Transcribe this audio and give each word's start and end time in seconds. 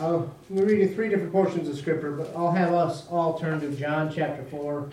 Uh, 0.00 0.22
we're 0.48 0.64
reading 0.64 0.94
three 0.94 1.10
different 1.10 1.30
portions 1.30 1.68
of 1.68 1.76
Scripture, 1.76 2.12
but 2.12 2.34
I'll 2.34 2.50
have 2.50 2.72
us 2.72 3.06
all 3.10 3.38
turn 3.38 3.60
to 3.60 3.70
John 3.72 4.10
chapter 4.10 4.42
4, 4.44 4.88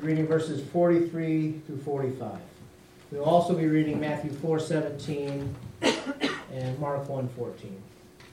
reading 0.00 0.26
verses 0.26 0.62
43 0.68 1.62
through 1.66 1.78
45. 1.78 2.38
We'll 3.10 3.24
also 3.24 3.54
be 3.54 3.66
reading 3.66 3.98
Matthew 3.98 4.30
4 4.30 4.60
17 4.60 5.56
and 6.52 6.78
Mark 6.78 7.08
1 7.08 7.28
14. 7.30 7.82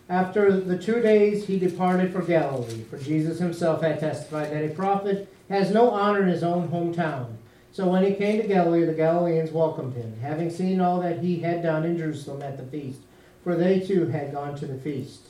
After 0.09 0.59
the 0.59 0.77
two 0.77 1.01
days, 1.01 1.47
he 1.47 1.57
departed 1.57 2.11
for 2.11 2.21
Galilee, 2.21 2.83
for 2.89 2.97
Jesus 2.97 3.39
himself 3.39 3.81
had 3.81 3.97
testified 3.97 4.51
that 4.51 4.65
a 4.65 4.75
prophet 4.75 5.33
has 5.47 5.71
no 5.71 5.91
honor 5.91 6.23
in 6.23 6.27
his 6.27 6.43
own 6.43 6.67
hometown. 6.67 7.37
So 7.71 7.87
when 7.87 8.03
he 8.03 8.15
came 8.15 8.41
to 8.41 8.47
Galilee, 8.47 8.83
the 8.83 8.93
Galileans 8.93 9.51
welcomed 9.51 9.93
him, 9.93 10.19
having 10.21 10.49
seen 10.49 10.81
all 10.81 10.99
that 10.99 11.19
he 11.19 11.39
had 11.39 11.63
done 11.63 11.85
in 11.85 11.97
Jerusalem 11.97 12.41
at 12.41 12.57
the 12.57 12.63
feast, 12.63 12.99
for 13.45 13.55
they 13.55 13.79
too 13.79 14.07
had 14.07 14.33
gone 14.33 14.57
to 14.57 14.67
the 14.67 14.77
feast. 14.77 15.29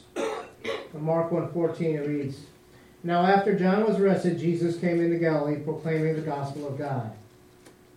In 0.95 1.03
Mark 1.03 1.29
1.14 1.29 1.81
it 1.81 2.07
reads, 2.07 2.37
Now 3.03 3.25
after 3.25 3.57
John 3.57 3.85
was 3.85 3.99
arrested, 3.99 4.39
Jesus 4.39 4.79
came 4.79 5.01
into 5.01 5.17
Galilee, 5.17 5.59
proclaiming 5.59 6.15
the 6.15 6.21
gospel 6.21 6.67
of 6.67 6.77
God. 6.77 7.11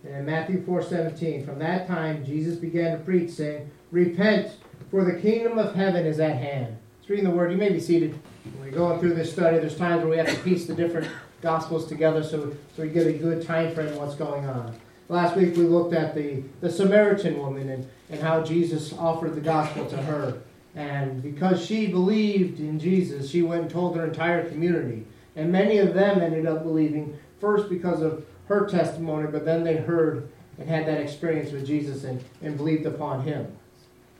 And 0.03 0.15
in 0.15 0.25
Matthew 0.25 0.61
4.17, 0.65 1.45
From 1.45 1.59
that 1.59 1.87
time 1.87 2.25
Jesus 2.25 2.57
began 2.57 2.97
to 2.97 3.03
preach, 3.03 3.31
saying, 3.31 3.71
Repent, 3.91 4.51
for 4.91 5.05
the 5.05 5.19
kingdom 5.19 5.57
of 5.57 5.75
heaven 5.75 6.05
is 6.05 6.19
at 6.19 6.35
hand. 6.35 6.77
Let's 6.99 7.09
read 7.09 7.25
the 7.25 7.29
word. 7.29 7.51
You 7.51 7.57
may 7.57 7.71
be 7.71 7.79
seated. 7.79 8.19
When 8.43 8.69
we're 8.69 8.77
going 8.77 8.99
through 8.99 9.13
this 9.13 9.31
study, 9.31 9.59
there's 9.59 9.77
times 9.77 10.01
where 10.01 10.11
we 10.11 10.17
have 10.17 10.29
to 10.29 10.39
piece 10.39 10.65
the 10.65 10.75
different 10.75 11.09
gospels 11.41 11.87
together 11.87 12.21
so, 12.21 12.55
so 12.75 12.83
we 12.83 12.89
get 12.89 13.07
a 13.07 13.13
good 13.13 13.45
time 13.45 13.73
frame 13.73 13.87
of 13.87 13.97
what's 13.97 14.15
going 14.15 14.45
on. 14.45 14.75
Last 15.07 15.37
week 15.37 15.55
we 15.55 15.63
looked 15.63 15.93
at 15.93 16.13
the, 16.15 16.43
the 16.59 16.69
Samaritan 16.69 17.39
woman 17.39 17.69
and, 17.69 17.89
and 18.09 18.21
how 18.21 18.43
Jesus 18.43 18.93
offered 18.93 19.35
the 19.35 19.41
gospel 19.41 19.85
to 19.87 19.97
her. 19.97 20.41
And 20.79 21.21
because 21.21 21.63
she 21.63 21.87
believed 21.87 22.61
in 22.61 22.79
Jesus, 22.79 23.29
she 23.29 23.41
went 23.41 23.63
and 23.63 23.69
told 23.69 23.97
her 23.97 24.05
entire 24.05 24.47
community. 24.47 25.05
And 25.35 25.51
many 25.51 25.77
of 25.77 25.93
them 25.93 26.21
ended 26.21 26.45
up 26.45 26.63
believing, 26.63 27.19
first 27.41 27.67
because 27.67 28.01
of 28.01 28.25
her 28.47 28.65
testimony, 28.65 29.27
but 29.29 29.43
then 29.43 29.65
they 29.65 29.75
heard 29.75 30.29
and 30.57 30.69
had 30.69 30.87
that 30.87 31.01
experience 31.01 31.51
with 31.51 31.67
Jesus 31.67 32.05
and, 32.05 32.23
and 32.41 32.55
believed 32.55 32.85
upon 32.85 33.23
him. 33.23 33.57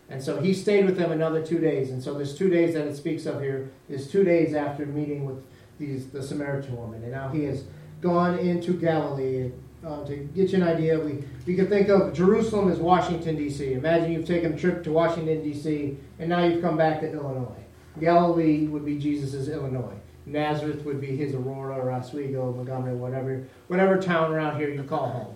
And 0.09 0.21
so 0.21 0.41
he 0.41 0.53
stayed 0.53 0.83
with 0.83 0.97
them 0.97 1.13
another 1.13 1.45
two 1.45 1.59
days. 1.59 1.91
And 1.91 2.03
so 2.03 2.13
this 2.13 2.37
two 2.37 2.49
days 2.49 2.73
that 2.73 2.87
it 2.87 2.97
speaks 2.97 3.25
of 3.25 3.39
here 3.39 3.71
is 3.87 4.11
two 4.11 4.25
days 4.25 4.53
after 4.53 4.85
meeting 4.85 5.23
with 5.23 5.41
these, 5.79 6.07
the 6.07 6.21
Samaritan 6.21 6.75
woman. 6.75 7.03
And 7.03 7.13
now 7.13 7.29
he 7.29 7.45
has 7.45 7.63
gone 8.01 8.37
into 8.37 8.73
Galilee. 8.73 9.51
Uh, 9.85 10.03
to 10.03 10.15
get 10.35 10.49
you 10.49 10.57
an 10.57 10.63
idea, 10.63 10.99
we, 10.99 11.23
we 11.45 11.55
can 11.55 11.67
think 11.67 11.87
of 11.87 12.13
Jerusalem 12.13 12.69
as 12.69 12.79
Washington, 12.79 13.37
D.C. 13.37 13.73
Imagine 13.73 14.11
you've 14.11 14.27
taken 14.27 14.53
a 14.53 14.57
trip 14.57 14.83
to 14.83 14.91
Washington, 14.91 15.41
D.C., 15.41 15.97
and 16.19 16.29
now 16.29 16.43
you've 16.43 16.61
come 16.61 16.75
back 16.75 16.99
to 16.99 17.09
Illinois. 17.09 17.63
Galilee 17.97 18.67
would 18.67 18.85
be 18.85 18.97
Jesus' 18.97 19.47
Illinois. 19.47 19.95
Nazareth 20.25 20.83
would 20.83 20.99
be 20.99 21.15
his 21.15 21.33
Aurora 21.33 21.77
or 21.77 21.91
Oswego, 21.91 22.53
Montgomery, 22.53 22.95
whatever, 22.95 23.47
whatever 23.67 24.01
town 24.01 24.31
around 24.31 24.59
here 24.59 24.69
you 24.69 24.83
call 24.83 25.09
home. 25.09 25.35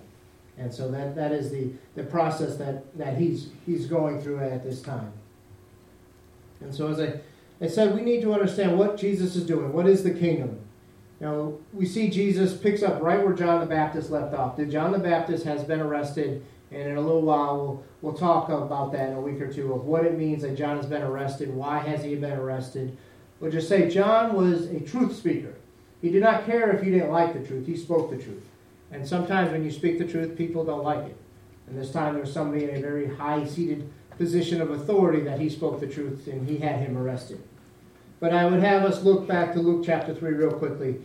And 0.57 0.73
so 0.73 0.91
that, 0.91 1.15
that 1.15 1.31
is 1.31 1.49
the, 1.49 1.71
the 1.95 2.03
process 2.03 2.57
that, 2.57 2.95
that 2.97 3.17
he's, 3.17 3.49
he's 3.65 3.87
going 3.87 4.21
through 4.21 4.39
at 4.39 4.63
this 4.63 4.81
time. 4.81 5.11
And 6.59 6.73
so 6.73 6.89
as 6.89 6.99
I, 6.99 7.19
I 7.59 7.67
said, 7.67 7.95
we 7.95 8.01
need 8.01 8.21
to 8.21 8.33
understand 8.33 8.77
what 8.77 8.97
Jesus 8.97 9.35
is 9.35 9.45
doing. 9.45 9.73
What 9.73 9.87
is 9.87 10.03
the 10.03 10.13
kingdom? 10.13 10.59
We 11.73 11.85
see 11.85 12.09
Jesus 12.09 12.55
picks 12.55 12.83
up 12.83 13.01
right 13.01 13.23
where 13.23 13.33
John 13.33 13.59
the 13.59 13.65
Baptist 13.65 14.09
left 14.09 14.33
off. 14.33 14.57
That 14.57 14.69
John 14.69 14.91
the 14.91 14.99
Baptist 14.99 15.45
has 15.45 15.63
been 15.63 15.79
arrested, 15.79 16.45
and 16.71 16.81
in 16.81 16.97
a 16.97 17.01
little 17.01 17.21
while 17.21 17.57
we'll, 17.57 17.83
we'll 18.01 18.13
talk 18.13 18.49
about 18.49 18.91
that 18.91 19.09
in 19.09 19.15
a 19.15 19.21
week 19.21 19.39
or 19.41 19.51
two 19.51 19.73
of 19.73 19.85
what 19.85 20.05
it 20.05 20.17
means 20.17 20.41
that 20.41 20.57
John 20.57 20.77
has 20.77 20.85
been 20.85 21.01
arrested. 21.01 21.53
Why 21.53 21.79
has 21.79 22.03
he 22.03 22.15
been 22.15 22.33
arrested? 22.33 22.97
We'll 23.39 23.51
just 23.51 23.69
say 23.69 23.89
John 23.89 24.33
was 24.33 24.67
a 24.67 24.79
truth 24.79 25.15
speaker. 25.15 25.55
He 26.01 26.09
did 26.09 26.21
not 26.21 26.45
care 26.45 26.71
if 26.71 26.83
you 26.83 26.91
didn't 26.91 27.11
like 27.11 27.33
the 27.33 27.47
truth. 27.47 27.65
He 27.65 27.77
spoke 27.77 28.09
the 28.09 28.17
truth. 28.17 28.43
And 28.91 29.07
sometimes 29.07 29.51
when 29.51 29.63
you 29.63 29.71
speak 29.71 29.97
the 29.97 30.07
truth, 30.07 30.37
people 30.37 30.65
don't 30.65 30.83
like 30.83 31.05
it. 31.07 31.17
And 31.67 31.77
this 31.77 31.91
time 31.91 32.13
there 32.13 32.23
was 32.23 32.33
somebody 32.33 32.65
in 32.65 32.75
a 32.75 32.81
very 32.81 33.07
high 33.07 33.45
seated 33.45 33.89
position 34.17 34.61
of 34.61 34.69
authority 34.69 35.21
that 35.21 35.39
he 35.39 35.49
spoke 35.49 35.79
the 35.79 35.87
truth 35.87 36.27
and 36.27 36.47
he 36.47 36.57
had 36.57 36.79
him 36.79 36.97
arrested. 36.97 37.41
But 38.19 38.33
I 38.33 38.45
would 38.45 38.61
have 38.61 38.83
us 38.83 39.03
look 39.03 39.27
back 39.27 39.53
to 39.53 39.59
Luke 39.59 39.83
chapter 39.85 40.13
3 40.13 40.33
real 40.33 40.51
quickly. 40.51 41.01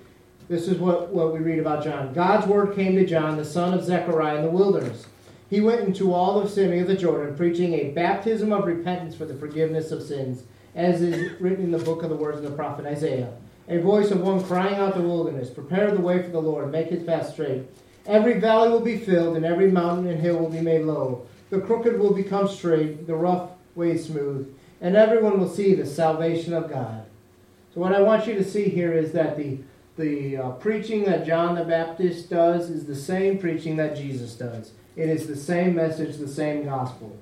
This 0.48 0.69
is 0.69 0.78
what, 0.78 1.09
what 1.10 1.32
we 1.32 1.41
read 1.41 1.59
about 1.59 1.84
John. 1.84 2.12
God's 2.14 2.47
word 2.47 2.75
came 2.75 2.94
to 2.97 3.06
John, 3.06 3.36
the 3.36 3.44
son 3.44 3.75
of 3.75 3.84
Zechariah, 3.84 4.36
in 4.36 4.44
the 4.44 4.50
wilderness. 4.50 5.06
He 5.50 5.60
went 5.60 5.82
into 5.82 6.12
all 6.12 6.34
the 6.41 6.47
vicinity 6.47 6.81
of 6.81 6.88
the 6.88 6.97
Jordan, 6.97 7.36
preaching 7.36 7.75
a 7.75 7.91
baptism 7.91 8.53
of 8.53 8.66
repentance 8.66 9.14
for 9.14 9.25
the 9.25 9.34
forgiveness 9.34 9.91
of 9.91 10.03
sins, 10.03 10.44
as 10.75 11.03
is 11.03 11.41
written 11.41 11.64
in 11.64 11.70
the 11.70 11.78
book 11.78 12.03
of 12.03 12.10
the 12.10 12.16
words 12.16 12.38
of 12.38 12.44
the 12.44 12.50
prophet 12.50 12.86
Isaiah 12.86 13.32
a 13.69 13.78
voice 13.78 14.10
of 14.10 14.22
one 14.22 14.42
crying 14.42 14.76
out 14.76 14.94
the 14.94 15.03
wilderness, 15.03 15.50
Prepare 15.50 15.91
the 15.91 16.00
way 16.00 16.22
for 16.22 16.31
the 16.31 16.41
Lord, 16.41 16.72
make 16.72 16.88
his 16.88 17.03
path 17.03 17.32
straight. 17.32 17.65
Every 18.06 18.41
valley 18.41 18.70
will 18.70 18.80
be 18.80 18.98
filled, 18.98 19.36
and 19.36 19.44
every 19.44 19.70
mountain 19.70 20.06
and 20.06 20.20
hill 20.20 20.38
will 20.38 20.48
be 20.48 20.62
made 20.62 20.86
low. 20.86 21.26
The 21.50 21.60
crooked 21.60 21.98
will 21.98 22.15
become 22.15 22.48
straight, 22.48 23.06
the 23.06 23.15
rough 23.15 23.50
way 23.75 23.98
smooth, 23.98 24.54
and 24.80 24.97
everyone 24.97 25.38
will 25.38 25.48
see 25.48 25.75
the 25.75 25.84
salvation 25.84 26.54
of 26.54 26.70
God. 26.70 27.04
So, 27.75 27.80
what 27.80 27.94
I 27.94 28.00
want 28.00 28.26
you 28.26 28.34
to 28.34 28.44
see 28.44 28.70
here 28.70 28.92
is 28.92 29.12
that 29.12 29.36
the, 29.36 29.59
the 29.98 30.36
uh, 30.36 30.50
preaching 30.53 31.04
that 31.04 31.26
John 31.26 31.56
the 31.56 31.64
Baptist 31.64 32.31
does 32.31 32.70
is 32.70 32.86
the 32.86 32.97
same 32.97 33.38
preaching 33.38 33.76
that 33.76 33.97
Jesus 33.97 34.34
does. 34.34 34.72
It 34.97 35.10
is 35.10 35.26
the 35.26 35.36
same 35.36 35.75
message, 35.75 36.16
the 36.16 36.26
same 36.28 36.64
gospel. 36.64 37.19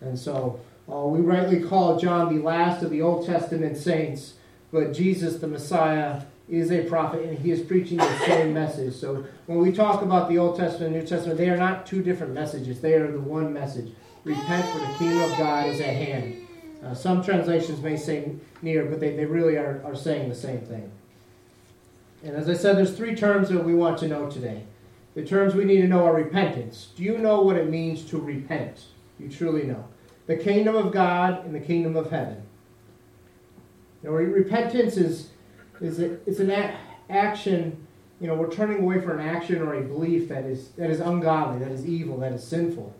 And 0.00 0.18
so, 0.18 0.60
uh, 0.92 1.06
we 1.06 1.20
rightly 1.20 1.60
call 1.60 1.98
John 1.98 2.36
the 2.36 2.42
last 2.42 2.82
of 2.82 2.90
the 2.90 3.00
Old 3.00 3.26
Testament 3.26 3.76
saints 3.78 4.34
but 4.72 4.92
Jesus, 4.92 5.36
the 5.36 5.46
Messiah, 5.46 6.22
is 6.48 6.70
a 6.70 6.84
prophet 6.84 7.24
and 7.24 7.38
he 7.38 7.50
is 7.50 7.60
preaching 7.60 7.98
the 7.98 8.18
same 8.18 8.52
message. 8.52 8.94
So 8.94 9.24
when 9.46 9.58
we 9.58 9.72
talk 9.72 10.02
about 10.02 10.28
the 10.28 10.38
Old 10.38 10.56
Testament 10.56 10.94
and 10.94 11.02
New 11.02 11.08
Testament, 11.08 11.38
they 11.38 11.48
are 11.48 11.56
not 11.56 11.86
two 11.86 12.02
different 12.02 12.34
messages, 12.34 12.80
they 12.80 12.94
are 12.94 13.10
the 13.10 13.18
one 13.18 13.52
message. 13.52 13.92
Repent, 14.24 14.64
for 14.66 14.78
the 14.78 14.98
kingdom 14.98 15.22
of 15.22 15.38
God 15.38 15.68
is 15.68 15.80
at 15.80 15.94
hand. 15.94 16.46
Uh, 16.84 16.94
some 16.94 17.22
translations 17.22 17.80
may 17.80 17.96
say 17.96 18.32
near, 18.60 18.84
but 18.84 19.00
they, 19.00 19.16
they 19.16 19.24
really 19.24 19.56
are, 19.56 19.80
are 19.84 19.94
saying 19.94 20.28
the 20.28 20.34
same 20.34 20.60
thing. 20.60 20.90
And 22.26 22.34
as 22.34 22.48
I 22.48 22.54
said, 22.54 22.76
there's 22.76 22.96
three 22.96 23.14
terms 23.14 23.50
that 23.50 23.64
we 23.64 23.72
want 23.72 23.98
to 23.98 24.08
know 24.08 24.28
today. 24.28 24.64
The 25.14 25.24
terms 25.24 25.54
we 25.54 25.64
need 25.64 25.80
to 25.82 25.86
know 25.86 26.04
are 26.04 26.12
repentance. 26.12 26.88
Do 26.96 27.04
you 27.04 27.18
know 27.18 27.40
what 27.40 27.56
it 27.56 27.70
means 27.70 28.04
to 28.06 28.18
repent? 28.18 28.86
You 29.20 29.28
truly 29.28 29.62
know. 29.62 29.84
The 30.26 30.36
kingdom 30.36 30.74
of 30.74 30.92
God 30.92 31.46
and 31.46 31.54
the 31.54 31.60
kingdom 31.60 31.94
of 31.94 32.10
heaven. 32.10 32.42
You 34.02 34.10
know, 34.10 34.16
repentance 34.16 34.96
is 34.96 35.30
is 35.80 36.00
a, 36.00 36.14
it's 36.28 36.40
an 36.40 36.50
a- 36.50 36.76
action. 37.08 37.86
You 38.20 38.26
know, 38.26 38.34
we're 38.34 38.50
turning 38.50 38.82
away 38.82 39.00
from 39.00 39.20
an 39.20 39.28
action 39.28 39.62
or 39.62 39.74
a 39.74 39.82
belief 39.82 40.28
that 40.28 40.44
is 40.44 40.70
that 40.70 40.90
is 40.90 40.98
ungodly, 40.98 41.60
that 41.60 41.70
is 41.70 41.86
evil, 41.86 42.18
that 42.18 42.32
is 42.32 42.42
sinful. 42.42 42.92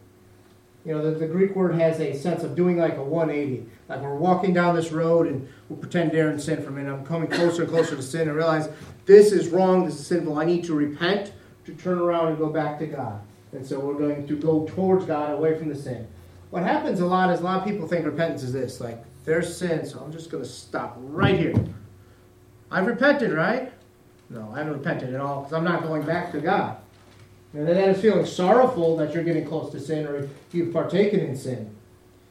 You 0.87 0.93
know, 0.95 1.03
the, 1.03 1.19
the 1.19 1.27
Greek 1.27 1.57
word 1.57 1.75
has 1.75 1.99
a 1.99 2.17
sense 2.17 2.45
of 2.45 2.55
doing 2.55 2.79
like 2.79 2.97
a 2.97 3.03
180. 3.03 3.69
Like 3.89 4.01
we're 4.01 4.15
walking 4.15 4.55
down 4.55 4.77
this 4.77 4.93
road 4.93 5.27
and 5.27 5.49
we'll 5.69 5.81
pretend 5.81 6.13
Darren 6.13 6.41
sin 6.41 6.63
for 6.63 6.69
a 6.69 6.73
minute. 6.73 6.93
I'm 6.93 7.05
coming 7.05 7.29
closer 7.29 7.63
and 7.63 7.71
closer 7.73 7.97
to 7.97 8.03
sin 8.03 8.29
and 8.29 8.37
realize 8.37 8.69
this 9.05 9.33
is 9.33 9.49
wrong, 9.49 9.85
this 9.85 9.99
is 9.99 10.07
sinful. 10.07 10.39
I 10.39 10.45
need 10.45 10.63
to 10.65 10.75
repent, 10.75 11.33
to 11.65 11.75
turn 11.75 11.99
around 11.99 12.29
and 12.29 12.39
go 12.39 12.51
back 12.51 12.79
to 12.79 12.87
God. 12.87 13.21
And 13.51 13.67
so 13.67 13.81
we're 13.81 13.99
going 13.99 14.29
to 14.29 14.37
go 14.37 14.65
towards 14.67 15.07
God 15.07 15.33
away 15.33 15.59
from 15.59 15.71
the 15.71 15.75
sin. 15.75 16.07
What 16.51 16.63
happens 16.63 17.01
a 17.01 17.07
lot 17.07 17.31
is 17.31 17.41
a 17.41 17.43
lot 17.43 17.59
of 17.59 17.65
people 17.65 17.89
think 17.89 18.07
repentance 18.07 18.45
is 18.45 18.53
this 18.53 18.81
like 18.81 19.03
there's 19.25 19.57
sin, 19.57 19.85
so 19.85 19.99
I'm 19.99 20.13
just 20.13 20.31
going 20.31 20.45
to 20.45 20.49
stop 20.49 20.97
right 21.01 21.37
here. 21.37 21.55
I've 22.71 22.87
repented, 22.87 23.33
right? 23.33 23.73
No, 24.31 24.53
I 24.55 24.59
haven't 24.59 24.75
repented 24.75 25.15
at 25.15 25.21
all 25.21 25.41
because 25.41 25.53
I'm 25.53 25.65
not 25.65 25.83
going 25.83 26.03
back 26.03 26.31
to 26.31 26.41
God. 26.41 26.79
And 27.53 27.67
then 27.67 27.77
that 27.77 27.89
is 27.89 28.01
feeling 28.01 28.27
sorrowful 28.27 28.97
that 28.99 29.15
you're 29.15 29.25
getting 29.25 29.47
close 29.47 29.71
to 29.73 29.81
sin 29.81 30.07
or 30.07 30.29
you've 30.53 30.73
partaken 30.73 31.21
in 31.21 31.37
sin. 31.37 31.75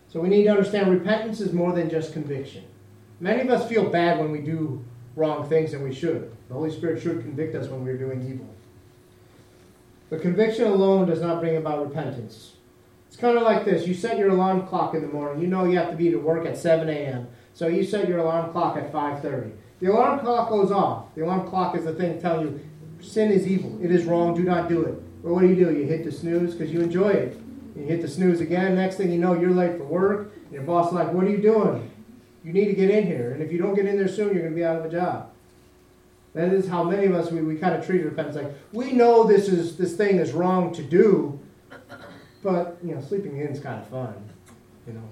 So 0.07 0.19
we 0.19 0.29
need 0.29 0.43
to 0.43 0.49
understand 0.49 0.91
repentance 0.91 1.41
is 1.41 1.51
more 1.51 1.73
than 1.73 1.89
just 1.89 2.13
conviction. 2.13 2.63
Many 3.19 3.41
of 3.41 3.49
us 3.49 3.67
feel 3.67 3.89
bad 3.89 4.19
when 4.19 4.31
we 4.31 4.39
do 4.39 4.83
wrong 5.15 5.47
things, 5.47 5.73
and 5.73 5.83
we 5.83 5.93
should. 5.93 6.31
The 6.47 6.53
Holy 6.53 6.71
Spirit 6.71 7.01
should 7.01 7.21
convict 7.21 7.55
us 7.55 7.69
when 7.69 7.83
we're 7.83 7.97
doing 7.97 8.27
evil. 8.29 8.47
But 10.09 10.21
conviction 10.21 10.65
alone 10.65 11.07
does 11.07 11.21
not 11.21 11.39
bring 11.39 11.57
about 11.57 11.87
repentance. 11.87 12.53
It's 13.07 13.17
kind 13.17 13.37
of 13.37 13.43
like 13.43 13.65
this. 13.65 13.87
You 13.87 13.93
set 13.93 14.17
your 14.17 14.29
alarm 14.29 14.67
clock 14.67 14.93
in 14.93 15.01
the 15.01 15.07
morning. 15.07 15.41
You 15.41 15.47
know 15.47 15.65
you 15.65 15.77
have 15.77 15.89
to 15.89 15.95
be 15.95 16.11
to 16.11 16.17
work 16.17 16.45
at 16.45 16.57
7 16.57 16.89
a.m. 16.89 17.27
So 17.53 17.67
you 17.67 17.83
set 17.83 18.07
your 18.07 18.19
alarm 18.19 18.51
clock 18.51 18.77
at 18.77 18.91
5.30. 18.91 19.53
The 19.79 19.87
alarm 19.87 20.19
clock 20.19 20.49
goes 20.49 20.71
off. 20.71 21.15
The 21.15 21.23
alarm 21.23 21.47
clock 21.47 21.75
is 21.75 21.85
the 21.85 21.93
thing 21.93 22.21
telling 22.21 22.47
you 22.47 22.59
sin 22.99 23.31
is 23.31 23.47
evil. 23.47 23.79
It 23.81 23.91
is 23.91 24.05
wrong. 24.05 24.35
Do 24.35 24.43
not 24.43 24.67
do 24.67 24.83
it. 24.83 25.01
Or 25.25 25.33
what 25.33 25.41
do 25.41 25.47
you 25.47 25.55
do? 25.55 25.73
You 25.73 25.85
hit 25.85 26.05
the 26.05 26.11
snooze 26.11 26.53
because 26.53 26.71
you 26.71 26.81
enjoy 26.81 27.09
it. 27.09 27.37
You 27.75 27.83
hit 27.83 28.01
the 28.01 28.07
snooze 28.07 28.39
again. 28.39 28.75
Next 28.75 28.95
thing 28.95 29.11
you 29.11 29.17
know, 29.17 29.33
you're 29.33 29.49
late 29.49 29.77
for 29.77 29.83
work. 29.83 30.31
And 30.45 30.53
your 30.53 30.61
boss 30.61 30.89
is 30.89 30.93
like, 30.93 31.11
what 31.11 31.25
are 31.25 31.29
you 31.29 31.41
doing? 31.41 31.91
You 32.43 32.53
need 32.53 32.65
to 32.65 32.73
get 32.73 32.91
in 32.91 33.07
here. 33.07 33.31
And 33.31 33.41
if 33.41 33.51
you 33.51 33.57
don't 33.57 33.73
get 33.73 33.87
in 33.87 33.97
there 33.97 34.07
soon, 34.07 34.27
you're 34.33 34.43
going 34.43 34.51
to 34.51 34.55
be 34.55 34.63
out 34.63 34.77
of 34.77 34.85
a 34.85 34.89
job. 34.89 35.31
That 36.35 36.53
is 36.53 36.67
how 36.67 36.83
many 36.83 37.05
of 37.05 37.15
us, 37.15 37.31
we, 37.31 37.41
we 37.41 37.55
kind 37.55 37.73
of 37.73 37.85
treat 37.85 38.03
repentance 38.03 38.35
like, 38.35 38.53
we 38.71 38.91
know 38.91 39.23
this 39.23 39.47
is 39.47 39.77
this 39.77 39.95
thing 39.95 40.17
is 40.17 40.33
wrong 40.33 40.73
to 40.73 40.83
do, 40.83 41.39
but 42.43 42.77
you 42.83 42.93
know, 42.93 43.01
sleeping 43.01 43.37
in 43.37 43.47
is 43.47 43.59
kind 43.61 43.81
of 43.81 43.87
fun, 43.87 44.13
you 44.85 44.93
know. 44.93 45.09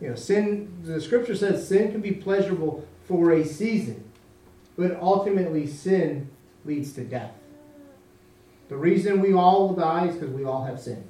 You 0.00 0.10
know, 0.10 0.14
sin, 0.14 0.72
the 0.84 1.00
scripture 1.00 1.34
says 1.34 1.66
sin 1.66 1.90
can 1.90 2.00
be 2.00 2.12
pleasurable 2.12 2.86
for 3.04 3.32
a 3.32 3.44
season, 3.44 4.10
but 4.78 4.96
ultimately 5.00 5.66
sin 5.66 6.30
leads 6.64 6.92
to 6.92 7.04
death. 7.04 7.32
The 8.70 8.76
reason 8.76 9.20
we 9.20 9.32
all 9.32 9.68
will 9.68 9.74
die 9.74 10.06
is 10.06 10.14
because 10.14 10.30
we 10.30 10.44
all 10.44 10.64
have 10.64 10.80
sinned. 10.80 11.04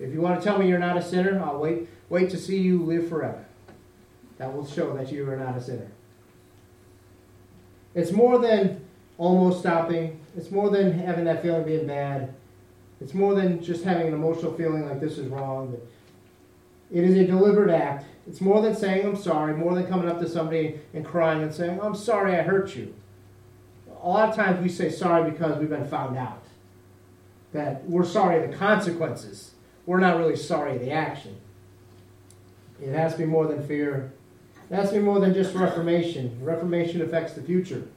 If 0.00 0.12
you 0.12 0.20
want 0.20 0.40
to 0.40 0.44
tell 0.44 0.58
me 0.58 0.68
you're 0.68 0.80
not 0.80 0.96
a 0.96 1.02
sinner, 1.02 1.40
I'll 1.40 1.60
wait, 1.60 1.88
wait 2.08 2.28
to 2.30 2.36
see 2.36 2.58
you 2.58 2.82
live 2.82 3.08
forever. 3.08 3.44
That 4.38 4.52
will 4.52 4.66
show 4.66 4.92
that 4.96 5.12
you 5.12 5.30
are 5.30 5.36
not 5.36 5.56
a 5.56 5.60
sinner. 5.62 5.86
It's 7.94 8.10
more 8.10 8.40
than 8.40 8.84
almost 9.16 9.60
stopping. 9.60 10.20
It's 10.36 10.50
more 10.50 10.68
than 10.68 10.98
having 10.98 11.24
that 11.26 11.40
feeling 11.40 11.60
of 11.60 11.66
being 11.66 11.86
bad. 11.86 12.34
It's 13.00 13.14
more 13.14 13.36
than 13.36 13.62
just 13.62 13.84
having 13.84 14.08
an 14.08 14.14
emotional 14.14 14.52
feeling 14.52 14.88
like 14.88 15.00
this 15.00 15.18
is 15.18 15.28
wrong. 15.28 15.76
It 16.92 17.04
is 17.04 17.16
a 17.16 17.24
deliberate 17.24 17.70
act. 17.70 18.06
It's 18.26 18.40
more 18.40 18.60
than 18.60 18.74
saying 18.74 19.06
I'm 19.06 19.14
sorry, 19.14 19.54
more 19.54 19.72
than 19.76 19.86
coming 19.86 20.08
up 20.08 20.18
to 20.18 20.28
somebody 20.28 20.80
and 20.94 21.04
crying 21.04 21.42
and 21.42 21.54
saying, 21.54 21.80
I'm 21.80 21.94
sorry 21.94 22.34
I 22.34 22.42
hurt 22.42 22.74
you. 22.74 22.92
A 24.02 24.08
lot 24.08 24.28
of 24.28 24.34
times 24.34 24.60
we 24.60 24.68
say 24.68 24.90
sorry 24.90 25.30
because 25.30 25.58
we've 25.58 25.70
been 25.70 25.88
found 25.88 26.18
out. 26.18 26.45
That 27.56 27.88
we're 27.88 28.04
sorry 28.04 28.46
the 28.46 28.54
consequences. 28.54 29.52
We're 29.86 29.98
not 29.98 30.18
really 30.18 30.36
sorry 30.36 30.76
the 30.76 30.90
action. 30.90 31.36
It 32.82 32.92
has 32.92 33.12
to 33.12 33.18
be 33.20 33.24
more 33.24 33.46
than 33.46 33.66
fear. 33.66 34.12
It 34.70 34.74
has 34.74 34.90
to 34.90 34.96
be 34.96 35.02
more 35.02 35.20
than 35.20 35.32
just 35.32 35.54
reformation. 35.54 36.38
Reformation 36.42 37.00
affects 37.00 37.32
the 37.32 37.40
future. 37.40 37.88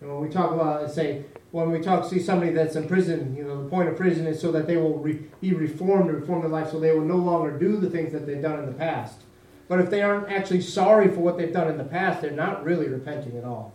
And 0.00 0.10
when 0.10 0.20
we 0.20 0.28
talk 0.28 0.50
about, 0.50 0.90
say, 0.90 1.26
when 1.52 1.70
we 1.70 1.80
talk, 1.80 2.10
see 2.10 2.18
somebody 2.18 2.50
that's 2.50 2.74
in 2.74 2.88
prison, 2.88 3.36
you 3.36 3.44
know, 3.44 3.62
the 3.62 3.70
point 3.70 3.88
of 3.88 3.96
prison 3.96 4.26
is 4.26 4.40
so 4.40 4.50
that 4.50 4.66
they 4.66 4.76
will 4.76 4.98
re, 4.98 5.20
be 5.40 5.52
reformed, 5.52 6.10
and 6.10 6.20
reform 6.20 6.40
their 6.40 6.50
life, 6.50 6.70
so 6.72 6.80
they 6.80 6.92
will 6.92 7.04
no 7.04 7.18
longer 7.18 7.56
do 7.56 7.76
the 7.76 7.88
things 7.88 8.12
that 8.12 8.26
they've 8.26 8.42
done 8.42 8.58
in 8.58 8.66
the 8.66 8.72
past. 8.72 9.20
But 9.68 9.78
if 9.78 9.90
they 9.90 10.02
aren't 10.02 10.28
actually 10.28 10.62
sorry 10.62 11.06
for 11.06 11.20
what 11.20 11.38
they've 11.38 11.52
done 11.52 11.68
in 11.68 11.78
the 11.78 11.84
past, 11.84 12.20
they're 12.20 12.32
not 12.32 12.64
really 12.64 12.88
repenting 12.88 13.38
at 13.38 13.44
all. 13.44 13.72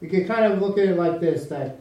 You 0.00 0.08
can 0.08 0.26
kind 0.26 0.52
of 0.52 0.60
look 0.60 0.78
at 0.78 0.86
it 0.86 0.98
like 0.98 1.20
this: 1.20 1.46
that 1.46 1.78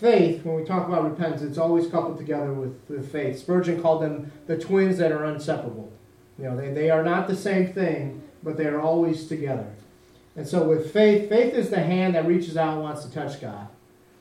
faith, 0.00 0.44
when 0.44 0.56
we 0.56 0.64
talk 0.64 0.88
about 0.88 1.04
repentance, 1.04 1.42
it's 1.42 1.58
always 1.58 1.86
coupled 1.86 2.18
together 2.18 2.52
with, 2.52 2.78
with 2.88 3.10
faith. 3.10 3.38
Spurgeon 3.38 3.80
called 3.80 4.02
them 4.02 4.32
the 4.46 4.58
twins 4.58 4.98
that 4.98 5.12
are 5.12 5.24
inseparable. 5.24 5.92
You 6.38 6.44
know, 6.44 6.56
they, 6.56 6.72
they 6.72 6.90
are 6.90 7.04
not 7.04 7.28
the 7.28 7.36
same 7.36 7.72
thing, 7.72 8.22
but 8.42 8.56
they 8.56 8.66
are 8.66 8.80
always 8.80 9.26
together. 9.26 9.70
And 10.36 10.46
so 10.46 10.64
with 10.64 10.92
faith, 10.92 11.28
faith 11.28 11.54
is 11.54 11.70
the 11.70 11.80
hand 11.80 12.16
that 12.16 12.26
reaches 12.26 12.56
out 12.56 12.74
and 12.74 12.82
wants 12.82 13.04
to 13.04 13.12
touch 13.12 13.40
God. 13.40 13.68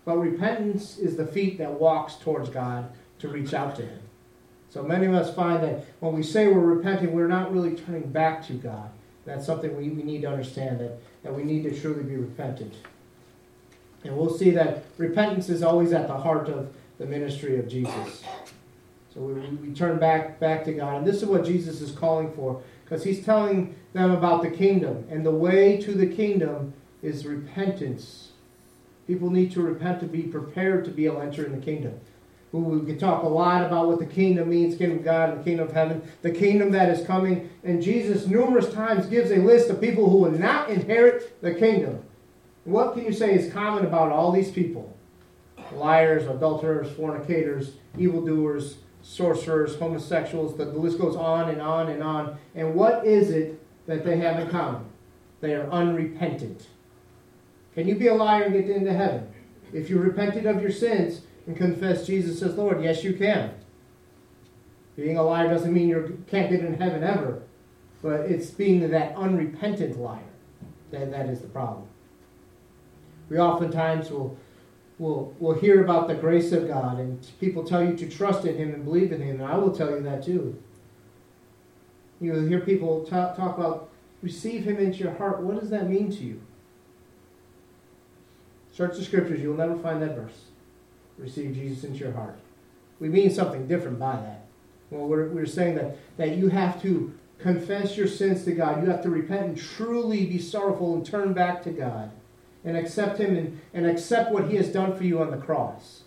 But 0.05 0.17
repentance 0.17 0.97
is 0.97 1.15
the 1.15 1.25
feet 1.25 1.57
that 1.57 1.79
walks 1.79 2.15
towards 2.15 2.49
God 2.49 2.91
to 3.19 3.27
reach 3.27 3.53
out 3.53 3.75
to 3.77 3.81
Him. 3.83 3.99
So 4.69 4.83
many 4.83 5.05
of 5.05 5.13
us 5.13 5.33
find 5.33 5.63
that 5.63 5.85
when 5.99 6.13
we 6.13 6.23
say 6.23 6.47
we're 6.47 6.59
repenting, 6.59 7.13
we're 7.13 7.27
not 7.27 7.53
really 7.53 7.75
turning 7.75 8.11
back 8.11 8.45
to 8.47 8.53
God. 8.53 8.89
That's 9.25 9.45
something 9.45 9.75
we, 9.77 9.89
we 9.89 10.03
need 10.03 10.21
to 10.21 10.29
understand, 10.29 10.79
that, 10.81 10.99
that 11.23 11.33
we 11.33 11.43
need 11.43 11.63
to 11.63 11.79
truly 11.79 12.03
be 12.03 12.15
repentant. 12.15 12.73
And 14.03 14.17
we'll 14.17 14.35
see 14.35 14.51
that 14.51 14.83
repentance 14.97 15.49
is 15.49 15.63
always 15.63 15.93
at 15.93 16.07
the 16.07 16.17
heart 16.17 16.49
of 16.49 16.73
the 16.97 17.05
ministry 17.05 17.59
of 17.59 17.67
Jesus. 17.67 18.23
So 19.13 19.21
we, 19.21 19.33
we 19.33 19.73
turn 19.73 19.99
back 19.99 20.39
back 20.39 20.65
to 20.65 20.73
God. 20.73 20.97
And 20.97 21.07
this 21.07 21.17
is 21.17 21.25
what 21.25 21.45
Jesus 21.45 21.81
is 21.81 21.91
calling 21.91 22.31
for 22.33 22.61
because 22.83 23.03
he's 23.03 23.23
telling 23.23 23.75
them 23.93 24.11
about 24.11 24.41
the 24.41 24.49
kingdom. 24.49 25.05
And 25.09 25.25
the 25.25 25.31
way 25.31 25.77
to 25.81 25.93
the 25.93 26.07
kingdom 26.07 26.73
is 27.01 27.25
repentance. 27.25 28.29
People 29.07 29.29
need 29.29 29.51
to 29.51 29.61
repent 29.61 29.99
to 29.99 30.05
be 30.05 30.23
prepared 30.23 30.85
to 30.85 30.91
be 30.91 31.05
able 31.05 31.17
to 31.17 31.23
enter 31.23 31.45
in 31.45 31.51
the 31.51 31.63
kingdom. 31.63 31.99
We 32.51 32.85
can 32.85 32.99
talk 32.99 33.23
a 33.23 33.27
lot 33.27 33.65
about 33.65 33.87
what 33.87 33.97
the 33.97 34.05
kingdom 34.05 34.49
means, 34.49 34.77
kingdom 34.77 34.99
of 34.99 35.03
God 35.03 35.39
the 35.39 35.43
kingdom 35.43 35.67
of 35.67 35.73
heaven, 35.73 36.03
the 36.21 36.29
kingdom 36.29 36.71
that 36.71 36.89
is 36.89 37.05
coming. 37.05 37.49
And 37.63 37.81
Jesus 37.81 38.27
numerous 38.27 38.71
times 38.71 39.07
gives 39.07 39.31
a 39.31 39.37
list 39.37 39.71
of 39.71 39.81
people 39.81 40.07
who 40.07 40.17
will 40.17 40.31
not 40.31 40.69
inherit 40.69 41.41
the 41.41 41.53
kingdom. 41.55 42.03
What 42.65 42.93
can 42.93 43.05
you 43.05 43.13
say 43.13 43.33
is 43.35 43.51
common 43.51 43.85
about 43.85 44.11
all 44.11 44.31
these 44.31 44.51
people? 44.51 44.95
Liars, 45.73 46.27
adulterers, 46.27 46.89
fornicators, 46.95 47.73
evildoers, 47.97 48.77
sorcerers, 49.01 49.77
homosexuals, 49.77 50.55
the 50.57 50.65
list 50.65 50.97
goes 50.97 51.15
on 51.15 51.49
and 51.49 51.61
on 51.61 51.89
and 51.89 52.01
on. 52.01 52.37
And 52.55 52.73
what 52.73 53.05
is 53.05 53.29
it 53.29 53.61
that 53.85 54.05
they 54.05 54.17
have 54.17 54.39
in 54.39 54.49
common? 54.49 54.85
They 55.41 55.53
are 55.55 55.69
unrepentant. 55.69 56.67
Can 57.75 57.87
you 57.87 57.95
be 57.95 58.07
a 58.07 58.13
liar 58.13 58.43
and 58.43 58.53
get 58.53 58.69
into 58.69 58.93
heaven? 58.93 59.27
If 59.73 59.89
you 59.89 59.99
repented 59.99 60.45
of 60.45 60.61
your 60.61 60.71
sins 60.71 61.21
and 61.47 61.57
confess 61.57 62.07
Jesus 62.07 62.41
as 62.41 62.55
Lord, 62.55 62.81
yes, 62.81 63.03
you 63.03 63.13
can. 63.13 63.53
Being 64.95 65.17
a 65.17 65.23
liar 65.23 65.49
doesn't 65.49 65.73
mean 65.73 65.89
you 65.89 66.23
can't 66.27 66.49
get 66.49 66.61
in 66.61 66.75
heaven 66.75 67.03
ever, 67.03 67.41
but 68.01 68.21
it's 68.21 68.51
being 68.51 68.89
that 68.91 69.15
unrepentant 69.17 69.99
liar 69.99 70.21
that, 70.91 71.11
that 71.11 71.27
is 71.27 71.41
the 71.41 71.47
problem. 71.47 71.87
We 73.33 73.39
oftentimes 73.39 74.11
will 74.11 74.37
will 74.99 75.35
will 75.39 75.55
hear 75.55 75.83
about 75.83 76.07
the 76.07 76.13
grace 76.13 76.51
of 76.51 76.67
God, 76.67 76.99
and 76.99 77.19
people 77.39 77.63
tell 77.63 77.83
you 77.83 77.97
to 77.97 78.07
trust 78.07 78.45
in 78.45 78.55
Him 78.55 78.75
and 78.75 78.85
believe 78.85 79.11
in 79.11 79.21
Him, 79.21 79.41
and 79.41 79.49
I 79.49 79.57
will 79.57 79.75
tell 79.75 79.89
you 79.89 80.01
that 80.01 80.23
too. 80.23 80.61
You 82.21 82.35
hear 82.45 82.59
people 82.59 83.03
talk, 83.03 83.35
talk 83.35 83.57
about 83.57 83.89
receive 84.21 84.65
Him 84.65 84.77
into 84.77 84.99
your 84.99 85.15
heart. 85.15 85.41
What 85.41 85.59
does 85.59 85.71
that 85.71 85.89
mean 85.89 86.11
to 86.11 86.23
you? 86.23 86.41
Search 88.71 88.97
the 88.97 89.03
Scriptures; 89.03 89.41
you'll 89.41 89.57
never 89.57 89.79
find 89.79 89.99
that 90.03 90.15
verse. 90.15 90.43
Receive 91.17 91.55
Jesus 91.55 91.83
into 91.83 91.97
your 91.97 92.11
heart. 92.11 92.37
We 92.99 93.09
mean 93.09 93.31
something 93.31 93.65
different 93.65 93.97
by 93.97 94.15
that. 94.15 94.45
Well, 94.91 95.07
we're, 95.07 95.29
we're 95.29 95.47
saying 95.47 95.73
that 95.77 95.97
that 96.17 96.37
you 96.37 96.49
have 96.49 96.79
to 96.83 97.11
confess 97.39 97.97
your 97.97 98.07
sins 98.07 98.45
to 98.45 98.51
God. 98.51 98.83
You 98.83 98.91
have 98.91 99.01
to 99.01 99.09
repent 99.09 99.45
and 99.47 99.57
truly 99.57 100.27
be 100.27 100.37
sorrowful 100.37 100.93
and 100.93 101.03
turn 101.03 101.33
back 101.33 101.63
to 101.63 101.71
God 101.71 102.11
and 102.65 102.77
accept 102.77 103.19
Him 103.19 103.35
and, 103.35 103.61
and 103.73 103.85
accept 103.85 104.31
what 104.31 104.49
He 104.49 104.55
has 104.57 104.69
done 104.69 104.95
for 104.95 105.03
you 105.03 105.21
on 105.21 105.31
the 105.31 105.37
cross. 105.37 106.03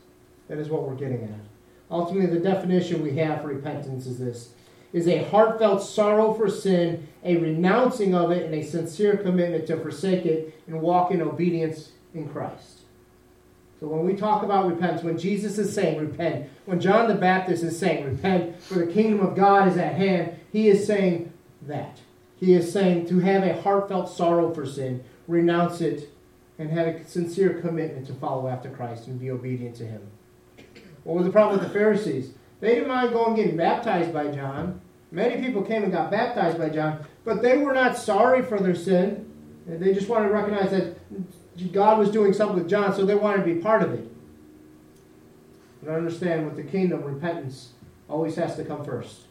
That 0.49 0.58
is 0.58 0.69
what 0.69 0.82
we're 0.88 0.94
getting 0.94 1.25
at. 1.25 1.47
Ultimately, 1.91 2.26
the 2.26 2.41
definition 2.41 3.03
we 3.03 3.17
have 3.19 3.43
for 3.43 3.49
repentance 3.49 4.06
is 4.06 4.19
this 4.19 4.50
is 4.93 5.08
a 5.08 5.25
heartfelt 5.25 5.82
sorrow 5.82 6.32
for 6.32 6.49
sin, 6.49 7.06
a 7.23 7.37
renouncing 7.37 8.14
of 8.14 8.31
it, 8.31 8.47
and 8.47 8.55
a 8.55 8.62
sincere 8.62 9.17
commitment 9.17 9.67
to 9.67 9.76
forsake 9.76 10.25
it 10.25 10.58
and 10.67 10.81
walk 10.81 11.11
in 11.11 11.20
obedience 11.20 11.93
in 12.14 12.29
Christ. 12.29 12.81
So 13.79 13.88
when 13.88 14.06
we 14.06 14.14
talk 14.14 14.43
about 14.43 14.69
repentance, 14.69 15.02
when 15.02 15.19
Jesus 15.19 15.59
is 15.59 15.75
saying 15.75 16.00
repent, 16.00 16.49
when 16.64 16.81
John 16.81 17.09
the 17.09 17.14
Baptist 17.14 17.62
is 17.62 17.79
saying 17.79 18.05
repent, 18.05 18.62
for 18.62 18.79
the 18.79 18.91
kingdom 18.91 19.20
of 19.20 19.37
God 19.37 19.69
is 19.69 19.76
at 19.76 19.97
hand, 19.97 20.38
he 20.50 20.69
is 20.69 20.87
saying 20.87 21.32
that. 21.62 21.99
He 22.38 22.55
is 22.55 22.73
saying 22.73 23.06
to 23.09 23.19
have 23.19 23.43
a 23.43 23.61
heartfelt 23.61 24.09
sorrow 24.09 24.55
for 24.55 24.64
sin, 24.64 25.05
renounce 25.29 25.83
it, 25.83 26.11
and 26.59 26.71
had 26.71 26.89
a 26.89 27.05
sincere 27.07 27.61
commitment 27.61 28.07
to 28.07 28.15
follow 28.15 28.49
after 28.49 28.71
Christ 28.71 29.07
and 29.07 29.21
be 29.21 29.31
obedient 29.31 29.77
to 29.77 29.87
him. 29.87 30.03
What 31.05 31.17
was 31.17 31.27
the 31.27 31.33
problem 31.33 31.59
with 31.59 31.69
the 31.69 31.75
Pharisees? 31.75 32.33
They 32.61 32.75
didn't 32.75 32.89
mind 32.89 33.13
going 33.13 33.29
and 33.29 33.37
getting 33.37 33.57
baptized 33.57 34.13
by 34.13 34.29
John. 34.29 34.81
Many 35.11 35.41
people 35.43 35.63
came 35.63 35.85
and 35.85 35.93
got 35.93 36.11
baptized 36.11 36.59
by 36.59 36.71
John, 36.71 37.05
but 37.25 37.43
they 37.43 37.59
were 37.59 37.73
not 37.73 37.97
sorry 37.97 38.43
for 38.43 38.59
their 38.59 38.75
sin. 38.75 39.31
They 39.67 39.93
just 39.93 40.09
wanted 40.09 40.29
to 40.29 40.35
recognize 40.35 40.71
that 40.71 41.73
God 41.73 41.99
was 41.99 42.11
doing 42.11 42.33
something 42.33 42.59
with 42.59 42.69
John, 42.69 42.95
so 42.95 43.05
they 43.05 43.15
wanted 43.15 43.45
to 43.45 43.55
be 43.55 43.61
part 43.61 43.83
of 43.83 43.93
it. 43.93 44.11
But 45.83 45.95
understand 45.95 46.47
with 46.47 46.57
the 46.57 46.63
kingdom, 46.63 47.03
repentance 47.03 47.71
always 48.09 48.35
has 48.37 48.57
to 48.57 48.65
come 48.65 48.85
first. 48.85 49.23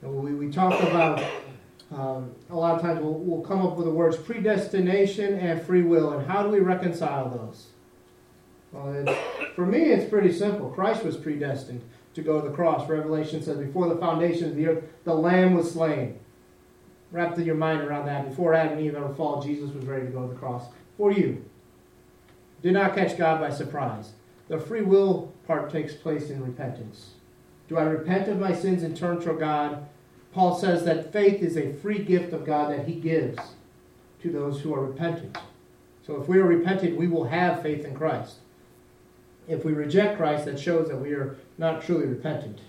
We, 0.00 0.32
we 0.32 0.50
talk 0.50 0.80
about 0.82 1.22
um, 1.90 2.32
a 2.50 2.56
lot 2.56 2.74
of 2.76 2.82
times 2.82 3.00
we'll, 3.00 3.14
we'll 3.14 3.42
come 3.42 3.66
up 3.66 3.76
with 3.76 3.86
the 3.86 3.92
words 3.92 4.16
predestination 4.16 5.38
and 5.38 5.62
free 5.62 5.82
will, 5.82 6.12
and 6.12 6.26
how 6.26 6.42
do 6.42 6.50
we 6.50 6.60
reconcile 6.60 7.28
those? 7.30 7.68
Well, 8.72 9.16
for 9.54 9.64
me, 9.64 9.84
it's 9.84 10.08
pretty 10.10 10.32
simple. 10.32 10.68
Christ 10.70 11.02
was 11.02 11.16
predestined 11.16 11.82
to 12.14 12.22
go 12.22 12.40
to 12.40 12.48
the 12.48 12.54
cross. 12.54 12.88
Revelation 12.88 13.42
says, 13.42 13.56
before 13.56 13.88
the 13.88 13.96
foundation 13.96 14.48
of 14.50 14.56
the 14.56 14.66
earth, 14.66 14.84
the 15.04 15.14
Lamb 15.14 15.54
was 15.54 15.72
slain. 15.72 16.18
Wrap 17.10 17.38
your 17.38 17.54
mind 17.54 17.80
around 17.80 18.04
that. 18.06 18.28
Before 18.28 18.52
Adam 18.52 18.76
and 18.76 18.86
Eve 18.86 18.94
ever 18.94 19.14
fall, 19.14 19.42
Jesus 19.42 19.72
was 19.72 19.86
ready 19.86 20.06
to 20.06 20.12
go 20.12 20.26
to 20.26 20.34
the 20.34 20.38
cross 20.38 20.66
for 20.98 21.10
you. 21.10 21.42
Do 22.60 22.70
not 22.70 22.94
catch 22.94 23.16
God 23.16 23.40
by 23.40 23.50
surprise. 23.50 24.10
The 24.48 24.58
free 24.58 24.82
will 24.82 25.32
part 25.46 25.70
takes 25.70 25.94
place 25.94 26.28
in 26.28 26.44
repentance. 26.44 27.12
Do 27.68 27.78
I 27.78 27.82
repent 27.82 28.28
of 28.28 28.38
my 28.38 28.54
sins 28.54 28.82
and 28.82 28.96
turn 28.96 29.20
to 29.20 29.32
God 29.34 29.86
Paul 30.38 30.54
says 30.56 30.84
that 30.84 31.12
faith 31.12 31.42
is 31.42 31.56
a 31.56 31.72
free 31.72 31.98
gift 31.98 32.32
of 32.32 32.46
God 32.46 32.70
that 32.70 32.86
he 32.86 32.94
gives 32.94 33.40
to 34.22 34.30
those 34.30 34.60
who 34.60 34.72
are 34.72 34.86
repentant. 34.86 35.36
So 36.06 36.22
if 36.22 36.28
we 36.28 36.38
are 36.38 36.46
repentant, 36.46 36.96
we 36.96 37.08
will 37.08 37.24
have 37.24 37.60
faith 37.60 37.84
in 37.84 37.92
Christ. 37.92 38.36
If 39.48 39.64
we 39.64 39.72
reject 39.72 40.16
Christ, 40.16 40.44
that 40.44 40.60
shows 40.60 40.90
that 40.90 40.98
we 40.98 41.10
are 41.10 41.38
not 41.58 41.82
truly 41.82 42.06
repentant. 42.06 42.60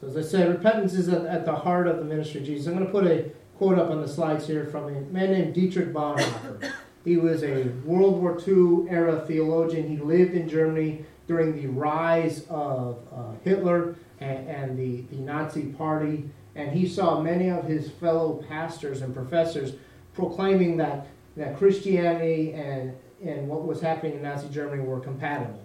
So 0.00 0.06
as 0.06 0.16
I 0.16 0.22
said, 0.22 0.48
repentance 0.48 0.94
is 0.94 1.10
at 1.10 1.44
the 1.44 1.56
heart 1.56 1.86
of 1.86 1.98
the 1.98 2.04
ministry 2.04 2.40
of 2.40 2.46
Jesus. 2.46 2.68
I'm 2.68 2.72
going 2.72 2.86
to 2.86 2.90
put 2.90 3.06
a 3.06 3.30
quote 3.58 3.78
up 3.78 3.90
on 3.90 4.00
the 4.00 4.08
slides 4.08 4.46
here 4.46 4.64
from 4.64 4.84
a 4.84 5.02
man 5.02 5.32
named 5.32 5.52
Dietrich 5.52 5.92
Bonhoeffer. 5.92 6.72
He 7.04 7.18
was 7.18 7.42
a 7.42 7.64
World 7.84 8.22
War 8.22 8.40
II 8.40 8.88
era 8.88 9.22
theologian. 9.26 9.86
He 9.86 9.98
lived 9.98 10.32
in 10.32 10.48
Germany 10.48 11.04
during 11.26 11.54
the 11.56 11.66
rise 11.68 12.46
of 12.48 12.98
uh, 13.12 13.32
Hitler 13.44 13.96
and, 14.20 14.48
and 14.48 14.78
the, 14.78 15.02
the 15.14 15.22
Nazi 15.22 15.66
Party, 15.66 16.28
and 16.54 16.70
he 16.70 16.88
saw 16.88 17.20
many 17.20 17.48
of 17.48 17.64
his 17.64 17.90
fellow 17.90 18.44
pastors 18.48 19.02
and 19.02 19.14
professors 19.14 19.74
proclaiming 20.14 20.76
that, 20.76 21.06
that 21.36 21.56
Christianity 21.56 22.52
and, 22.52 22.94
and 23.24 23.48
what 23.48 23.66
was 23.66 23.80
happening 23.80 24.16
in 24.16 24.22
Nazi 24.22 24.48
Germany 24.48 24.82
were 24.82 25.00
compatible. 25.00 25.62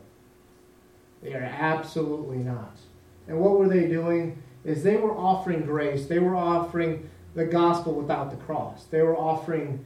They 1.22 1.34
are 1.34 1.44
absolutely 1.44 2.38
not. 2.38 2.78
And 3.28 3.40
what 3.40 3.58
were 3.58 3.68
they 3.68 3.88
doing? 3.88 4.42
Is 4.64 4.84
they 4.84 4.96
were 4.96 5.16
offering 5.16 5.64
grace. 5.64 6.06
They 6.06 6.20
were 6.20 6.36
offering 6.36 7.10
the 7.36 7.46
gospel 7.46 7.94
without 7.94 8.32
the 8.32 8.38
cross. 8.38 8.86
They 8.86 9.02
were 9.02 9.18
offering 9.18 9.84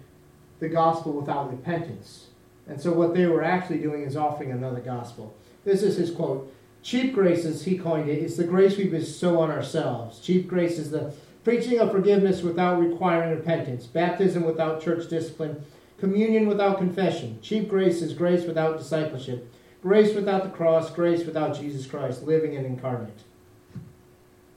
the 0.60 0.70
gospel 0.70 1.14
without 1.14 1.50
repentance. 1.50 2.28
And 2.68 2.80
so 2.80 2.94
what 2.94 3.14
they 3.14 3.26
were 3.26 3.44
actually 3.44 3.80
doing 3.80 4.04
is 4.04 4.16
offering 4.16 4.52
another 4.52 4.80
gospel. 4.80 5.36
This 5.64 5.84
is 5.84 5.98
his 5.98 6.12
quote. 6.12 6.52
Cheap 6.84 7.14
grace, 7.14 7.46
as 7.46 7.64
he 7.64 7.78
coined 7.78 8.10
it, 8.10 8.24
is 8.24 8.38
the 8.38 8.44
grace 8.44 8.78
we 8.78 8.86
bestow 8.86 9.40
on 9.40 9.52
ourselves. 9.52 10.20
Cheap 10.20 10.48
grace 10.48 10.80
is 10.80 10.90
the 10.90 11.14
preaching 11.44 11.80
of 11.80 11.92
forgiveness 11.92 12.42
without 12.42 12.80
requiring 12.80 13.38
repentance, 13.38 13.86
baptism 13.86 14.44
without 14.44 14.82
church 14.82 15.08
discipline, 15.08 15.64
communion 16.00 16.48
without 16.48 16.80
confession. 16.80 17.40
Cheap 17.42 17.70
grace 17.70 18.02
is 18.02 18.14
grace 18.14 18.46
without 18.46 18.80
discipleship, 18.80 19.52
grace 19.84 20.16
without 20.16 20.44
the 20.44 20.50
cross, 20.50 20.90
grace 20.90 21.24
without 21.24 21.56
Jesus 21.56 21.86
Christ, 21.86 22.24
living 22.24 22.56
and 22.56 22.66
incarnate. 22.66 23.22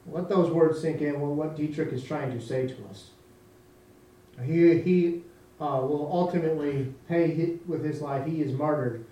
Let 0.06 0.28
those 0.28 0.50
words 0.50 0.80
sink 0.80 1.00
in. 1.02 1.20
Well, 1.20 1.34
what 1.34 1.56
Dietrich 1.56 1.92
is 1.92 2.04
trying 2.04 2.38
to 2.38 2.44
say 2.44 2.66
to 2.66 2.74
us. 2.90 3.10
He, 4.42 4.78
he 4.80 5.22
uh, 5.60 5.80
will 5.80 6.08
ultimately 6.12 6.92
pay 7.08 7.58
with 7.66 7.84
his 7.84 8.00
life. 8.00 8.26
He 8.26 8.42
is 8.42 8.52
martyred 8.52 9.06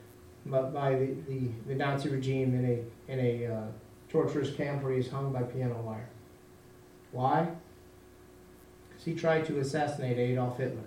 by 0.46 0.94
the, 0.94 1.14
the, 1.28 1.48
the 1.68 1.74
Nazi 1.74 2.08
regime 2.08 2.54
in 2.54 2.64
a, 2.64 3.12
in 3.12 3.20
a 3.20 3.54
uh, 3.54 3.62
torturous 4.08 4.54
camp 4.54 4.82
where 4.82 4.92
he's 4.92 5.10
hung 5.10 5.32
by 5.32 5.42
piano 5.42 5.80
wire. 5.82 6.08
Why? 7.12 7.48
Because 8.88 9.04
he 9.04 9.14
tried 9.14 9.46
to 9.46 9.58
assassinate 9.60 10.18
Adolf 10.18 10.58
Hitler. 10.58 10.82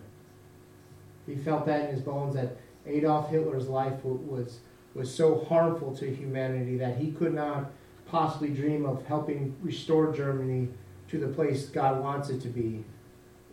He 1.26 1.36
felt 1.36 1.66
that 1.66 1.90
in 1.90 1.96
his 1.96 2.02
bones 2.02 2.36
that 2.36 2.58
Adolf 2.86 3.30
Hitler's 3.30 3.68
life 3.68 4.04
was, 4.04 4.60
was 4.94 5.14
so 5.14 5.46
harmful 5.46 5.96
to 5.98 6.14
humanity 6.14 6.78
that 6.78 6.98
he 6.98 7.12
could 7.12 7.34
not 7.34 7.72
possibly 8.08 8.50
dream 8.50 8.86
of 8.86 9.06
helping 9.08 9.56
restore 9.62 10.14
Germany 10.14 10.70
to 11.08 11.18
the 11.18 11.28
place 11.28 11.66
God 11.66 12.02
wants 12.02 12.30
it 12.30 12.42
to 12.42 12.48
be 12.48 12.84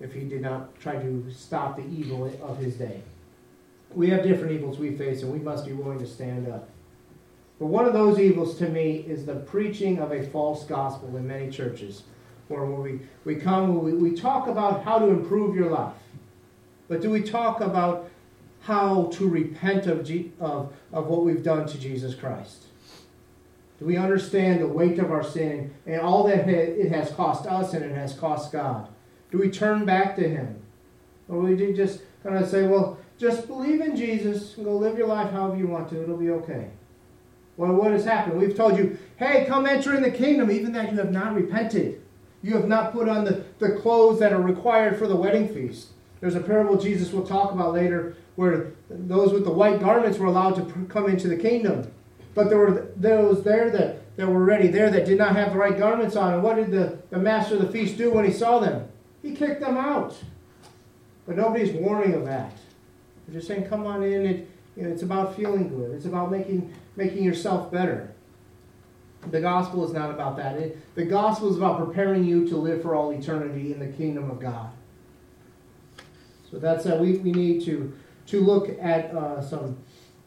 if 0.01 0.13
he 0.13 0.25
did 0.25 0.43
not 0.43 0.79
try 0.81 0.97
to 0.97 1.27
stop 1.31 1.77
the 1.77 1.87
evil 1.87 2.31
of 2.43 2.59
his 2.59 2.77
day. 2.77 3.03
We 3.95 4.11
have 4.11 4.23
different 4.23 4.53
evils 4.53 4.79
we 4.79 4.97
face, 4.97 5.23
and 5.23 5.33
we 5.33 5.39
must 5.39 5.67
be 5.67 5.73
willing 5.73 5.99
to 5.99 6.07
stand 6.07 6.49
up. 6.49 6.69
But 7.59 7.67
one 7.67 7.85
of 7.85 7.93
those 7.93 8.19
evils 8.19 8.57
to 8.59 8.69
me 8.69 9.05
is 9.07 9.25
the 9.25 9.37
preaching 9.37 9.99
of 9.99 10.13
a 10.13 10.27
false 10.29 10.65
gospel 10.65 11.17
in 11.17 11.27
many 11.27 11.51
churches, 11.51 12.03
where 12.49 12.65
we, 12.65 13.01
we 13.25 13.37
come, 13.37 13.83
we, 13.83 13.93
we 13.93 14.17
talk 14.17 14.49
about 14.49 14.85
how 14.85 14.99
to 14.99 15.07
improve 15.07 15.55
your 15.55 15.71
life. 15.71 15.95
But 16.89 17.01
do 17.01 17.11
we 17.11 17.23
talk 17.23 17.61
about 17.61 18.11
how 18.63 19.07
to 19.13 19.29
repent 19.29 19.87
of, 19.87 20.11
of, 20.41 20.73
of 20.93 21.07
what 21.07 21.25
we've 21.25 21.43
done 21.43 21.67
to 21.67 21.79
Jesus 21.79 22.15
Christ? 22.15 22.65
Do 23.79 23.87
we 23.87 23.97
understand 23.97 24.61
the 24.61 24.69
weight 24.69 24.99
of 24.99 25.11
our 25.11 25.25
sin 25.25 25.75
and 25.87 26.01
all 26.01 26.25
that 26.29 26.49
it 26.49 26.93
has 26.93 27.11
cost 27.11 27.47
us 27.47 27.75
and 27.75 27.85
it 27.85 27.95
has 27.95 28.15
cost 28.15 28.53
God? 28.53 28.89
Do 29.31 29.39
we 29.39 29.51
turn 29.51 29.85
back 29.85 30.15
to 30.17 30.29
Him? 30.29 30.63
Or 31.29 31.49
do 31.49 31.67
we 31.67 31.73
just 31.73 32.03
kind 32.23 32.37
of 32.37 32.49
say, 32.49 32.67
well, 32.67 32.99
just 33.23 33.47
believe 33.47 33.81
in 33.81 33.97
Jesus 33.97 34.57
and 34.57 34.67
go 34.67 34.77
live 34.77 34.99
your 34.99 35.07
life 35.07 35.31
however 35.31 35.57
you 35.57 35.69
want 35.69 35.89
to. 35.91 36.03
It'll 36.03 36.17
be 36.17 36.31
okay. 36.31 36.69
Well, 37.57 37.73
what 37.73 37.93
has 37.93 38.05
happened? 38.05 38.37
We've 38.37 38.57
told 38.57 38.77
you, 38.77 38.99
hey, 39.17 39.45
come 39.47 39.65
enter 39.65 39.95
in 39.95 40.03
the 40.03 40.11
kingdom, 40.11 40.51
even 40.51 40.73
that 40.73 40.91
you 40.91 40.99
have 40.99 41.13
not 41.13 41.33
repented. 41.33 42.03
You 42.43 42.57
have 42.57 42.67
not 42.67 42.93
put 42.93 43.09
on 43.09 43.25
the, 43.25 43.45
the 43.61 43.77
clothes 43.77 44.19
that 44.19 44.33
are 44.33 44.43
required 44.43 44.99
for 44.99 45.07
the 45.07 45.15
wedding 45.15 45.49
feast. 45.55 45.91
There's 46.21 46.35
a 46.35 46.41
parable 46.41 46.77
Jesus 46.77 47.13
will 47.13 47.25
talk 47.25 47.53
about 47.53 47.75
later 47.75 48.17
where 48.35 48.73
those 48.91 49.33
with 49.33 49.45
the 49.45 49.53
white 49.53 49.79
garments 49.79 50.19
were 50.19 50.27
allowed 50.27 50.57
to 50.57 50.87
come 50.87 51.09
into 51.09 51.29
the 51.29 51.37
kingdom. 51.37 51.93
But 52.35 52.49
there 52.49 52.59
were 52.59 52.89
those 52.97 53.45
there 53.45 53.71
that, 53.71 54.17
that 54.17 54.27
were 54.27 54.43
already 54.43 54.67
there 54.67 54.91
that 54.91 55.05
did 55.05 55.19
not 55.19 55.37
have 55.37 55.53
the 55.53 55.59
right 55.59 55.79
garments 55.79 56.17
on. 56.17 56.35
And 56.35 56.43
what 56.43 56.57
did 56.57 56.73
the, 56.73 56.99
the 57.11 57.19
master 57.19 57.55
of 57.55 57.61
the 57.61 57.71
feast 57.71 57.97
do 57.97 58.11
when 58.11 58.25
he 58.25 58.33
saw 58.33 58.59
them? 58.59 58.89
He 59.23 59.33
kicked 59.33 59.61
them 59.61 59.77
out. 59.77 60.17
But 61.25 61.37
nobody's 61.37 61.71
warning 61.71 62.15
of 62.15 62.25
that. 62.25 62.53
They're 63.27 63.37
just 63.37 63.49
saying, 63.49 63.65
come 63.69 63.87
on 63.87 64.03
in. 64.03 64.27
It, 64.27 64.49
you 64.77 64.85
know, 64.85 64.91
it's 64.91 65.03
about 65.03 65.37
feeling 65.37 65.69
good. 65.69 65.93
It's 65.93 66.07
about 66.07 66.31
making, 66.31 66.73
making 66.97 67.23
yourself 67.23 67.71
better. 67.71 68.13
The 69.31 69.41
gospel 69.41 69.87
is 69.87 69.93
not 69.93 70.11
about 70.11 70.37
that. 70.39 70.57
It, 70.57 70.95
the 70.95 71.05
gospel 71.05 71.51
is 71.51 71.57
about 71.57 71.85
preparing 71.85 72.25
you 72.25 72.49
to 72.49 72.57
live 72.57 72.83
for 72.83 72.95
all 72.95 73.11
eternity 73.11 73.73
in 73.73 73.79
the 73.79 73.89
kingdom 73.89 74.31
of 74.31 74.41
God. 74.41 74.71
So 76.51 76.59
that's 76.59 76.85
that. 76.85 76.99
We, 76.99 77.19
we 77.19 77.33
need 77.33 77.65
to, 77.67 77.93
to 78.27 78.41
look 78.41 78.71
at 78.81 79.15
uh, 79.15 79.41
some 79.41 79.79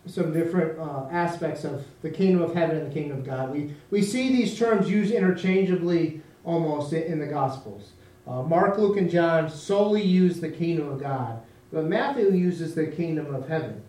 some 0.07 0.31
different 0.31 0.79
uh, 0.79 1.07
aspects 1.11 1.63
of 1.63 1.85
the 2.01 2.09
kingdom 2.09 2.41
of 2.41 2.53
heaven 2.53 2.77
and 2.77 2.89
the 2.89 2.93
kingdom 2.93 3.17
of 3.17 3.25
God. 3.25 3.51
We, 3.51 3.73
we 3.89 4.01
see 4.01 4.29
these 4.29 4.57
terms 4.57 4.89
used 4.89 5.11
interchangeably 5.11 6.21
almost 6.43 6.93
in, 6.93 7.03
in 7.03 7.19
the 7.19 7.25
Gospels. 7.25 7.93
Uh, 8.27 8.43
Mark, 8.43 8.77
Luke, 8.77 8.97
and 8.97 9.09
John 9.09 9.49
solely 9.49 10.03
use 10.03 10.39
the 10.39 10.49
kingdom 10.49 10.89
of 10.89 10.99
God, 10.99 11.41
but 11.71 11.85
Matthew 11.85 12.31
uses 12.31 12.75
the 12.75 12.87
kingdom 12.87 13.33
of 13.33 13.47
heaven. 13.47 13.81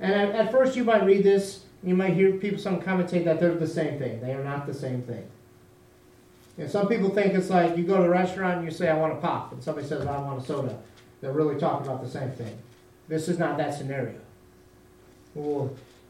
And 0.00 0.12
at, 0.12 0.34
at 0.34 0.52
first, 0.52 0.76
you 0.76 0.84
might 0.84 1.04
read 1.04 1.24
this, 1.24 1.64
you 1.82 1.94
might 1.94 2.14
hear 2.14 2.32
people 2.32 2.58
some 2.58 2.80
commentate 2.80 3.24
that 3.24 3.40
they're 3.40 3.54
the 3.54 3.66
same 3.66 3.98
thing. 3.98 4.20
They 4.20 4.32
are 4.32 4.44
not 4.44 4.66
the 4.66 4.74
same 4.74 5.02
thing. 5.02 5.26
And 6.56 6.70
some 6.70 6.88
people 6.88 7.10
think 7.10 7.34
it's 7.34 7.50
like 7.50 7.76
you 7.76 7.84
go 7.84 7.96
to 7.96 8.04
a 8.04 8.08
restaurant 8.08 8.58
and 8.58 8.64
you 8.64 8.70
say, 8.70 8.88
I 8.88 8.96
want 8.96 9.12
a 9.12 9.16
pop, 9.16 9.52
and 9.52 9.62
somebody 9.62 9.86
says, 9.86 10.06
I 10.06 10.18
want 10.18 10.42
a 10.42 10.46
soda. 10.46 10.78
They're 11.20 11.32
really 11.32 11.58
talking 11.58 11.86
about 11.86 12.02
the 12.02 12.10
same 12.10 12.30
thing. 12.32 12.56
This 13.08 13.28
is 13.28 13.38
not 13.38 13.56
that 13.58 13.74
scenario 13.74 14.14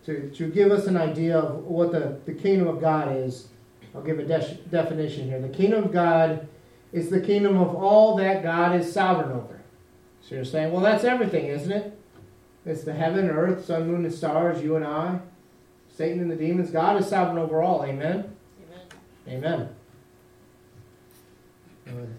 to, 0.05 0.31
to 0.31 0.49
give 0.49 0.71
us 0.71 0.87
an 0.87 0.97
idea 0.97 1.39
of 1.39 1.65
what 1.65 1.93
the, 1.93 2.19
the 2.27 2.35
kingdom 2.35 2.69
of 2.69 2.81
God 2.81 3.17
is, 3.17 3.49
I'll 3.95 4.03
give 4.03 4.19
a 4.19 4.25
de- 4.25 4.59
definition 4.71 5.27
here. 5.27 5.41
The 5.41 5.49
kingdom 5.49 5.85
of 5.85 5.93
God 5.93 6.47
is 6.93 7.11
the 7.11 7.21
kingdom 7.21 7.59
of 7.59 7.75
all 7.75 8.17
that 8.17 8.43
God 8.43 8.79
is 8.79 8.93
sovereign 8.93 9.33
over. 9.33 9.54
So 10.27 10.37
you're 10.37 10.45
saying, 10.45 10.73
well, 10.73 10.81
that's 10.81 11.05
everything, 11.05 11.47
isn't 11.47 11.71
it? 11.71 11.99
It's 12.65 12.83
the 12.83 12.95
heaven, 12.95 13.29
earth, 13.29 13.67
sun, 13.67 13.87
moon, 13.87 14.07
and 14.07 14.15
stars, 14.15 14.63
you 14.63 14.77
and 14.77 14.85
I, 14.85 15.19
Satan 15.95 16.21
and 16.21 16.31
the 16.31 16.37
demons. 16.37 16.71
God 16.71 16.99
is 16.99 17.07
sovereign 17.07 17.37
over 17.37 17.63
all. 17.63 17.85
Amen? 17.85 18.35
Amen. 19.29 19.69
Amen. 21.87 22.17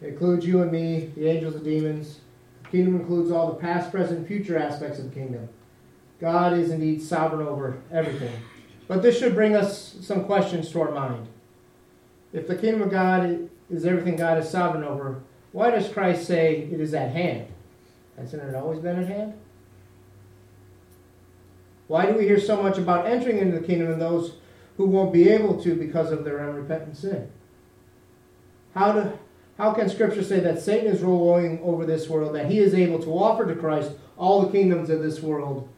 It 0.00 0.08
includes 0.08 0.46
you 0.46 0.62
and 0.62 0.70
me, 0.70 1.10
the 1.16 1.26
angels, 1.28 1.54
the 1.54 1.60
demons. 1.60 2.20
The 2.62 2.68
kingdom 2.70 3.00
includes 3.00 3.32
all 3.32 3.48
the 3.48 3.58
past, 3.58 3.90
present, 3.90 4.26
future 4.28 4.56
aspects 4.56 5.00
of 5.00 5.06
the 5.06 5.14
kingdom. 5.14 5.48
God 6.20 6.52
is 6.52 6.70
indeed 6.70 7.02
sovereign 7.02 7.46
over 7.46 7.82
everything. 7.90 8.32
But 8.86 9.02
this 9.02 9.18
should 9.18 9.34
bring 9.34 9.56
us 9.56 9.96
some 10.00 10.24
questions 10.24 10.70
to 10.70 10.80
our 10.80 10.92
mind. 10.92 11.26
If 12.32 12.46
the 12.46 12.56
kingdom 12.56 12.82
of 12.82 12.90
God 12.90 13.50
is 13.68 13.84
everything 13.84 14.14
God 14.14 14.38
is 14.38 14.48
sovereign 14.48 14.84
over, 14.84 15.22
why 15.56 15.70
does 15.70 15.88
Christ 15.88 16.26
say 16.26 16.68
it 16.70 16.80
is 16.82 16.92
at 16.92 17.12
hand? 17.12 17.46
Hasn't 18.18 18.42
it 18.42 18.54
always 18.54 18.78
been 18.78 18.98
at 18.98 19.08
hand? 19.08 19.32
Why 21.86 22.04
do 22.04 22.12
we 22.12 22.24
hear 22.24 22.38
so 22.38 22.62
much 22.62 22.76
about 22.76 23.06
entering 23.06 23.38
into 23.38 23.58
the 23.58 23.66
kingdom 23.66 23.90
and 23.90 23.98
those 23.98 24.34
who 24.76 24.84
won't 24.84 25.14
be 25.14 25.30
able 25.30 25.58
to 25.62 25.74
because 25.74 26.12
of 26.12 26.24
their 26.24 26.46
unrepentant 26.46 26.98
sin? 26.98 27.30
How, 28.74 28.92
do, 28.92 29.18
how 29.56 29.72
can 29.72 29.88
Scripture 29.88 30.22
say 30.22 30.40
that 30.40 30.60
Satan 30.60 30.88
is 30.92 31.00
ruling 31.00 31.58
over 31.62 31.86
this 31.86 32.06
world, 32.06 32.34
that 32.34 32.50
he 32.50 32.58
is 32.58 32.74
able 32.74 33.02
to 33.02 33.10
offer 33.12 33.46
to 33.46 33.58
Christ 33.58 33.92
all 34.18 34.42
the 34.42 34.52
kingdoms 34.52 34.90
of 34.90 35.00
this 35.00 35.22
world, 35.22 35.70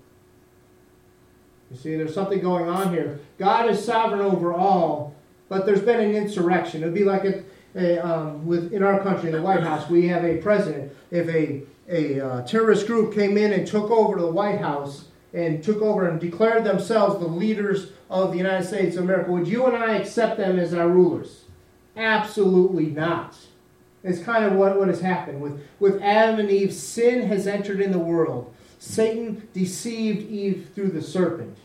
you 1.70 1.76
see, 1.76 1.94
there's 1.94 2.14
something 2.14 2.40
going 2.40 2.68
on 2.68 2.92
here. 2.92 3.20
God 3.38 3.70
is 3.70 3.84
sovereign 3.84 4.22
over 4.22 4.52
all, 4.52 5.14
but 5.48 5.66
there's 5.66 5.82
been 5.82 6.00
an 6.00 6.16
insurrection. 6.16 6.82
It 6.82 6.86
would 6.86 6.94
be 6.94 7.04
like 7.04 7.24
a, 7.24 7.44
a 7.78 7.98
um, 7.98 8.46
with 8.46 8.72
in 8.72 8.82
our 8.82 9.00
country, 9.00 9.30
in 9.30 9.36
the 9.36 9.42
White 9.42 9.62
House, 9.62 9.88
we 9.88 10.08
have 10.08 10.24
a 10.24 10.38
president. 10.38 10.92
If 11.10 11.28
a 11.28 11.62
a 11.88 12.20
uh, 12.20 12.42
terrorist 12.42 12.86
group 12.86 13.14
came 13.14 13.38
in 13.38 13.52
and 13.52 13.66
took 13.66 13.90
over 13.90 14.20
the 14.20 14.30
White 14.30 14.60
House 14.60 15.06
and 15.32 15.62
took 15.62 15.80
over 15.80 16.06
and 16.06 16.20
declared 16.20 16.64
themselves 16.64 17.18
the 17.18 17.26
leaders 17.26 17.92
of 18.10 18.32
the 18.32 18.38
United 18.38 18.66
States 18.66 18.96
of 18.96 19.04
America, 19.04 19.30
would 19.30 19.48
you 19.48 19.66
and 19.66 19.76
I 19.76 19.96
accept 19.96 20.36
them 20.36 20.58
as 20.58 20.74
our 20.74 20.88
rulers? 20.88 21.44
Absolutely 21.96 22.86
not. 22.86 23.36
It's 24.04 24.22
kind 24.22 24.44
of 24.44 24.52
what, 24.52 24.78
what 24.78 24.88
has 24.88 25.00
happened. 25.00 25.40
With, 25.40 25.60
with 25.80 26.00
Adam 26.02 26.38
and 26.38 26.50
Eve, 26.50 26.72
sin 26.72 27.26
has 27.26 27.46
entered 27.46 27.80
in 27.80 27.92
the 27.92 27.98
world. 27.98 28.54
Satan 28.78 29.48
deceived 29.52 30.30
Eve 30.30 30.70
through 30.74 30.90
the 30.90 31.02
serpent. 31.02 31.56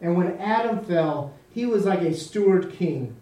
And 0.00 0.16
when 0.16 0.36
Adam 0.38 0.84
fell, 0.84 1.34
he 1.50 1.64
was 1.64 1.84
like 1.84 2.00
a 2.00 2.14
steward 2.14 2.72
king 2.72 3.16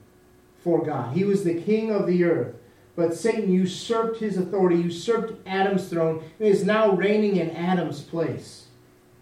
for 0.62 0.84
God. 0.84 1.16
He 1.16 1.24
was 1.24 1.44
the 1.44 1.60
king 1.60 1.90
of 1.90 2.06
the 2.06 2.24
earth. 2.24 2.54
But 2.94 3.14
Satan 3.14 3.50
usurped 3.50 4.20
his 4.20 4.36
authority, 4.36 4.76
usurped 4.76 5.46
Adam's 5.46 5.88
throne, 5.88 6.22
and 6.38 6.48
is 6.48 6.64
now 6.64 6.90
reigning 6.90 7.36
in 7.36 7.50
Adam's 7.50 8.02
place. 8.02 8.66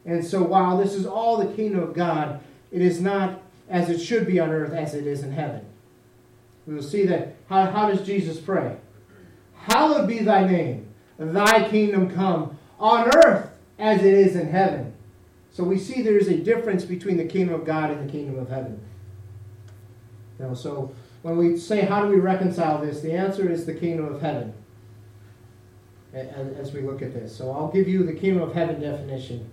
And 0.04 0.25
so 0.25 0.42
while 0.42 0.76
this 0.76 0.94
is 0.94 1.06
all 1.06 1.37
the 1.37 1.54
kingdom 1.54 1.80
of 1.80 1.94
God, 1.94 2.40
it 2.73 2.82
is 2.82 3.00
not 3.00 3.42
as 3.68 3.88
it 3.88 4.00
should 4.00 4.26
be 4.26 4.40
on 4.40 4.50
earth 4.50 4.73
as 4.73 4.94
it 4.94 5.06
is 5.06 5.23
in 5.23 5.32
heaven. 5.32 5.64
We 6.66 6.75
will 6.75 6.82
see 6.82 7.04
that. 7.06 7.37
How, 7.49 7.70
how 7.70 7.88
does 7.88 8.04
Jesus 8.04 8.40
pray? 8.40 8.76
Hallowed 9.54 10.09
be 10.09 10.18
thy 10.20 10.47
name, 10.47 10.88
thy 11.18 11.68
kingdom 11.68 12.11
come 12.11 12.59
on 12.78 13.09
earth 13.25 13.50
as 13.78 14.02
it 14.02 14.14
is 14.14 14.35
in 14.35 14.49
heaven. 14.49 14.92
So 15.52 15.64
we 15.64 15.78
see 15.78 16.02
there 16.02 16.18
is 16.18 16.28
a 16.28 16.37
difference 16.37 16.85
between 16.85 17.16
the 17.16 17.25
kingdom 17.25 17.54
of 17.54 17.64
God 17.64 17.90
and 17.90 18.09
the 18.09 18.12
kingdom 18.12 18.38
of 18.38 18.49
heaven. 18.49 18.80
Know, 20.38 20.54
so 20.54 20.94
when 21.22 21.36
we 21.36 21.56
say 21.56 21.82
how 21.82 22.02
do 22.02 22.08
we 22.08 22.18
reconcile 22.18 22.80
this, 22.80 23.00
the 23.00 23.12
answer 23.12 23.50
is 23.50 23.66
the 23.66 23.74
kingdom 23.74 24.06
of 24.06 24.20
heaven. 24.20 24.54
As 26.12 26.72
we 26.72 26.80
look 26.80 27.02
at 27.02 27.14
this, 27.14 27.36
so 27.36 27.52
I'll 27.52 27.70
give 27.70 27.86
you 27.86 28.02
the 28.02 28.12
kingdom 28.12 28.42
of 28.42 28.52
heaven 28.52 28.80
definition. 28.80 29.48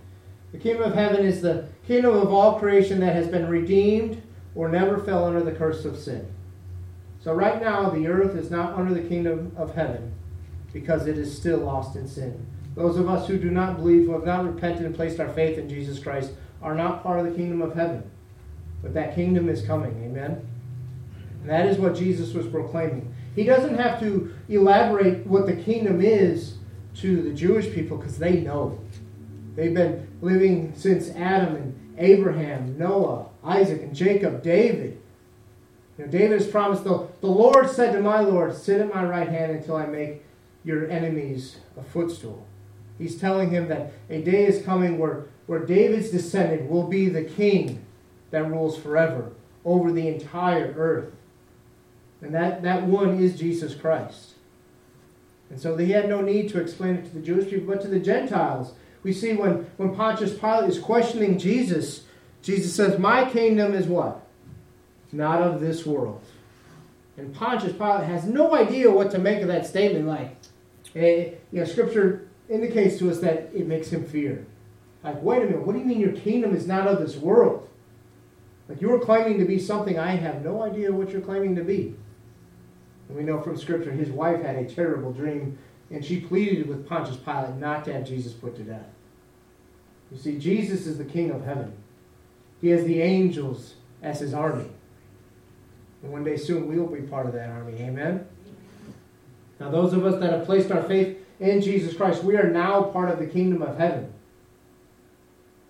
The 0.52 0.58
kingdom 0.58 0.84
of 0.84 0.96
heaven 0.96 1.26
is 1.26 1.42
the 1.42 1.68
kingdom 1.86 2.16
of 2.16 2.34
all 2.34 2.58
creation 2.58 3.00
that 3.02 3.14
has 3.14 3.28
been 3.28 3.48
redeemed 3.48 4.24
or 4.56 4.70
never 4.70 4.98
fell 4.98 5.26
under 5.26 5.44
the 5.44 5.52
curse 5.52 5.86
of 5.86 5.98
sin. 5.98 6.28
So, 7.20 7.34
right 7.34 7.62
now, 7.62 7.90
the 7.90 8.08
earth 8.08 8.36
is 8.36 8.50
not 8.50 8.74
under 8.74 8.94
the 8.94 9.08
kingdom 9.08 9.52
of 9.56 9.76
heaven 9.76 10.14
because 10.74 11.06
it 11.06 11.18
is 11.18 11.36
still 11.36 11.60
lost 11.60 11.96
in 11.96 12.08
sin. 12.08 12.46
Those 12.76 12.98
of 12.98 13.10
us 13.10 13.28
who 13.28 13.38
do 13.38 13.52
not 13.52 13.78
believe, 13.78 14.06
who 14.06 14.14
have 14.14 14.26
not 14.26 14.46
repented 14.46 14.86
and 14.86 14.96
placed 14.96 15.20
our 15.20 15.32
faith 15.34 15.58
in 15.58 15.68
Jesus 15.68 16.00
Christ, 16.00 16.32
are 16.62 16.76
not 16.76 17.04
part 17.04 17.20
of 17.20 17.26
the 17.26 17.36
kingdom 17.36 17.62
of 17.62 17.76
heaven. 17.76 18.10
But 18.82 18.94
that 18.94 19.16
kingdom 19.16 19.50
is 19.50 19.66
coming. 19.66 20.04
Amen? 20.04 20.48
That 21.48 21.66
is 21.66 21.78
what 21.78 21.96
Jesus 21.96 22.34
was 22.34 22.48
proclaiming. 22.48 23.14
He 23.36 23.44
doesn't 23.44 23.78
have 23.78 24.00
to 24.00 24.34
elaborate 24.50 25.26
what 25.26 25.46
the 25.46 25.56
kingdom 25.56 26.02
is 26.02 26.56
to 26.96 27.22
the 27.22 27.34
Jewish 27.34 27.72
people 27.74 27.98
because 27.98 28.18
they 28.18 28.42
know. 28.42 28.80
They've 29.56 29.74
been 29.74 30.08
living 30.22 30.74
since 30.76 31.10
Adam 31.12 31.56
and 31.56 31.96
Abraham, 31.98 32.78
Noah, 32.78 33.28
Isaac, 33.44 33.82
and 33.82 33.96
Jacob, 33.96 34.44
David. 34.44 35.00
You 35.98 36.06
know, 36.06 36.12
David 36.12 36.42
has 36.42 36.48
promised, 36.48 36.84
the, 36.84 37.08
the 37.22 37.28
Lord 37.28 37.70
said 37.70 37.94
to 37.94 38.02
my 38.02 38.20
Lord, 38.20 38.56
Sit 38.56 38.82
at 38.82 38.94
my 38.94 39.04
right 39.04 39.30
hand 39.30 39.52
until 39.52 39.76
I 39.76 39.86
make 39.86 40.24
your 40.64 40.90
enemies 40.90 41.58
a 41.78 41.84
footstool. 41.84 42.46
He's 42.98 43.20
telling 43.20 43.50
him 43.50 43.68
that 43.68 43.94
a 44.10 44.22
day 44.22 44.46
is 44.46 44.64
coming 44.64 44.98
where, 44.98 45.26
where 45.46 45.66
David's 45.66 46.10
descendant 46.10 46.70
will 46.70 46.88
be 46.88 47.10
the 47.10 47.24
king 47.24 47.86
that 48.32 48.50
rules 48.50 48.78
forever 48.78 49.32
over 49.64 49.92
the 49.92 50.08
entire 50.08 50.74
earth. 50.78 51.14
And 52.22 52.34
that, 52.34 52.64
that 52.64 52.84
one 52.84 53.20
is 53.20 53.38
Jesus 53.38 53.76
Christ. 53.76 54.34
And 55.50 55.60
so 55.60 55.78
he 55.78 55.92
had 55.92 56.10
no 56.10 56.22
need 56.22 56.50
to 56.50 56.60
explain 56.60 56.96
it 56.96 57.06
to 57.06 57.14
the 57.14 57.22
Jewish 57.22 57.50
people, 57.50 57.74
but 57.74 57.82
to 57.84 57.88
the 57.88 58.00
Gentiles. 58.00 58.74
We 59.04 59.14
see 59.14 59.34
when, 59.34 59.68
when 59.78 59.96
Pontius 59.96 60.38
Pilate 60.38 60.70
is 60.70 60.80
questioning 60.80 61.38
Jesus, 61.38 62.04
Jesus 62.42 62.76
says, 62.76 63.00
My 63.00 63.30
kingdom 63.30 63.74
is 63.74 63.88
what? 63.88 64.26
Not 65.12 65.42
of 65.42 65.62
this 65.62 65.86
world. 65.86 66.22
And 67.16 67.34
Pontius 67.34 67.74
Pilate 67.74 68.06
has 68.06 68.26
no 68.26 68.56
idea 68.56 68.92
what 68.92 69.12
to 69.12 69.20
make 69.20 69.42
of 69.42 69.48
that 69.48 69.66
statement. 69.66 70.08
Like, 70.08 70.36
it, 70.94 71.00
eh, 71.00 71.36
you 71.52 71.60
know, 71.60 71.66
Scripture 71.66 72.28
indicates 72.50 72.98
to 73.00 73.10
us 73.10 73.20
that 73.20 73.50
it 73.54 73.68
makes 73.68 73.90
him 73.90 74.06
fear. 74.06 74.46
Like, 75.04 75.22
wait 75.22 75.44
a 75.44 75.46
minute, 75.46 75.66
what 75.66 75.74
do 75.74 75.80
you 75.80 75.86
mean 75.86 76.00
your 76.00 76.12
kingdom 76.12 76.56
is 76.56 76.68
not 76.68 76.88
of 76.88 77.00
this 77.00 77.16
world? 77.16 77.68
Like, 78.68 78.82
you 78.82 78.94
are 78.94 79.00
claiming 79.00 79.40
to 79.40 79.46
be 79.46 79.60
something 79.60 79.98
I 79.98 80.12
have 80.12 80.44
no 80.44 80.64
idea 80.64 80.92
what 80.92 81.12
you're 81.12 81.22
claiming 81.22 81.56
to 81.56 81.64
be. 81.64 81.96
We 83.10 83.24
know 83.24 83.42
from 83.42 83.58
Scripture 83.58 83.92
his 83.92 84.10
wife 84.10 84.42
had 84.42 84.56
a 84.56 84.66
terrible 84.66 85.12
dream, 85.14 85.58
and 85.92 86.04
she 86.04 86.20
pleaded 86.20 86.68
with 86.68 86.88
Pontius 86.88 87.18
Pilate 87.18 87.56
not 87.56 87.86
to 87.86 87.94
have 87.94 88.06
Jesus 88.06 88.34
put 88.34 88.56
to 88.58 88.64
death. 88.64 88.88
You 90.12 90.18
see, 90.18 90.38
Jesus 90.38 90.86
is 90.86 90.98
the 90.98 91.06
King 91.06 91.32
of 91.32 91.46
heaven. 91.46 91.74
He 92.62 92.70
has 92.70 92.84
the 92.86 93.02
angels 93.02 93.76
as 94.02 94.20
his 94.20 94.34
army. 94.34 94.70
And 96.04 96.12
one 96.12 96.24
day 96.24 96.38
soon 96.38 96.68
we 96.68 96.80
will 96.80 96.88
be 96.88 97.02
part 97.02 97.26
of 97.26 97.34
that 97.34 97.50
army. 97.50 97.74
Amen? 97.82 98.26
Now, 99.60 99.72
those 99.72 99.94
of 99.94 100.06
us 100.06 100.20
that 100.20 100.32
have 100.32 100.46
placed 100.46 100.72
our 100.72 100.84
faith 100.84 101.18
in 101.40 101.62
Jesus 101.62 101.96
Christ, 101.96 102.24
we 102.24 102.38
are 102.38 102.50
now 102.50 102.84
part 102.84 103.10
of 103.10 103.20
the 103.20 103.26
kingdom 103.26 103.62
of 103.62 103.78
heaven. 103.78 104.14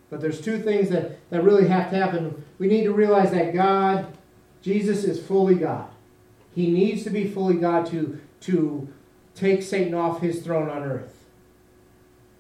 But 0.10 0.22
there's 0.22 0.42
two 0.42 0.60
things 0.60 0.90
that, 0.90 1.18
that 1.30 1.44
really 1.44 1.68
have 1.68 1.90
to 1.92 1.98
happen. 1.98 2.44
We 2.60 2.68
need 2.68 2.84
to 2.84 2.94
realize 2.94 3.32
that 3.32 3.54
God, 3.54 4.08
Jesus, 4.62 5.04
is 5.04 5.22
fully 5.22 5.56
God. 5.56 5.90
He 6.58 6.72
needs 6.72 7.04
to 7.04 7.12
be 7.12 7.28
fully 7.28 7.54
God 7.54 7.86
to, 7.92 8.20
to 8.42 8.92
take 9.36 9.62
Satan 9.62 9.94
off 9.94 10.22
his 10.22 10.42
throne 10.42 10.70
on 10.70 10.82
earth. 10.82 11.24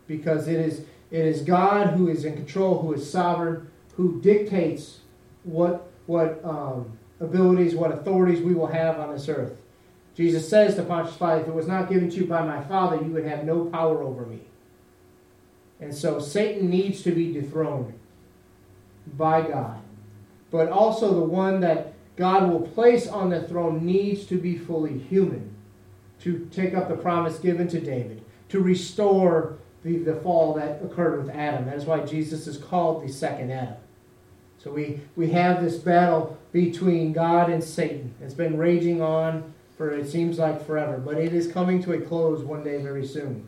Because 0.08 0.48
it 0.48 0.60
is, 0.60 0.80
it 1.12 1.24
is 1.24 1.44
God 1.44 1.92
who 1.92 2.08
is 2.08 2.26
in 2.26 2.34
control, 2.34 2.82
who 2.82 2.94
is 2.94 3.08
sovereign, 3.08 3.70
who 3.96 4.20
dictates 4.20 5.02
what, 5.44 5.92
what 6.08 6.44
um, 6.44 6.98
abilities, 7.20 7.76
what 7.76 7.92
authorities 7.92 8.42
we 8.42 8.56
will 8.56 8.66
have 8.66 9.00
on 9.00 9.14
this 9.14 9.30
earth. 9.30 9.56
Jesus 10.16 10.50
says 10.50 10.74
to 10.78 10.84
Pontius 10.84 11.16
Pilate, 11.16 11.44
if 11.44 11.50
it 11.50 11.54
was 11.54 11.68
not 11.68 11.88
given 11.88 12.10
to 12.10 12.16
you 12.16 12.26
by 12.26 12.42
my 12.42 12.64
Father, 12.64 12.96
you 12.96 13.12
would 13.12 13.26
have 13.26 13.44
no 13.44 13.66
power 13.66 14.02
over 14.02 14.26
me. 14.26 14.40
And 15.80 15.94
so 15.94 16.20
Satan 16.20 16.72
needs 16.72 17.04
to 17.04 17.12
be 17.12 17.32
dethroned 17.32 17.94
by 19.16 19.48
God. 19.48 19.80
But 20.50 20.70
also 20.70 21.14
the 21.14 21.22
one 21.22 21.60
that 21.60 21.94
God 22.18 22.50
will 22.50 22.62
place 22.62 23.08
on 23.08 23.30
the 23.30 23.44
throne 23.44 23.86
needs 23.86 24.26
to 24.26 24.38
be 24.38 24.58
fully 24.58 24.98
human 24.98 25.56
to 26.22 26.50
take 26.52 26.74
up 26.74 26.90
the 26.90 26.96
promise 26.96 27.40
given 27.40 27.68
to 27.70 27.80
David, 27.80 28.24
to 28.50 28.60
restore 28.60 29.58
the, 29.84 29.98
the 30.00 30.16
fall 30.16 30.54
that 30.56 30.84
occurred 30.84 31.24
with 31.24 31.34
Adam. 31.34 31.66
That 31.66 31.76
is 31.76 31.86
why 31.86 32.00
Jesus 32.02 32.48
is 32.48 32.58
called 32.58 33.04
the 33.04 33.12
second 33.12 33.52
Adam. 33.52 33.78
So 34.58 34.72
we, 34.72 35.02
we 35.16 35.30
have 35.30 35.64
this 35.64 35.78
battle 35.78 36.38
between 36.52 37.14
God 37.14 37.50
and 37.50 37.64
Satan. 37.64 38.16
It's 38.20 38.34
been 38.34 38.58
raging 38.58 39.02
on 39.02 39.54
for 39.78 39.92
it 39.92 40.10
seems 40.10 40.40
like 40.40 40.66
forever, 40.66 40.98
but 40.98 41.18
it 41.18 41.34
is 41.34 41.52
coming 41.52 41.82
to 41.84 41.94
a 41.94 42.02
close 42.02 42.44
one 42.44 42.64
day 42.64 42.82
very 42.82 43.06
soon. 43.06 43.48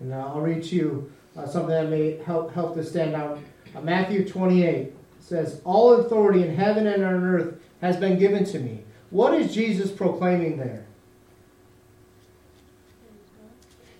And 0.00 0.12
I'll 0.12 0.40
read 0.40 0.64
you 0.66 1.12
uh, 1.36 1.46
something 1.46 1.70
that 1.70 1.88
may 1.88 2.18
help 2.18 2.52
help 2.52 2.74
to 2.74 2.84
stand 2.84 3.14
out. 3.14 3.38
Uh, 3.74 3.80
Matthew 3.80 4.28
28 4.28 4.92
says, 5.26 5.60
All 5.64 5.94
authority 5.94 6.42
in 6.42 6.54
heaven 6.54 6.86
and 6.86 7.04
on 7.04 7.24
earth 7.24 7.60
has 7.80 7.96
been 7.96 8.18
given 8.18 8.44
to 8.46 8.58
me. 8.58 8.84
What 9.10 9.34
is 9.34 9.54
Jesus 9.54 9.90
proclaiming 9.90 10.56
there? 10.56 10.86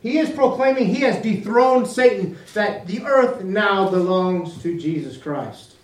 He 0.02 0.18
is 0.18 0.30
proclaiming 0.30 0.86
he 0.86 1.00
has 1.00 1.20
dethroned 1.20 1.88
Satan, 1.88 2.38
that 2.54 2.86
the 2.86 3.02
earth 3.02 3.42
now 3.42 3.90
belongs 3.90 4.62
to 4.62 4.78
Jesus 4.78 5.16
Christ. 5.16 5.74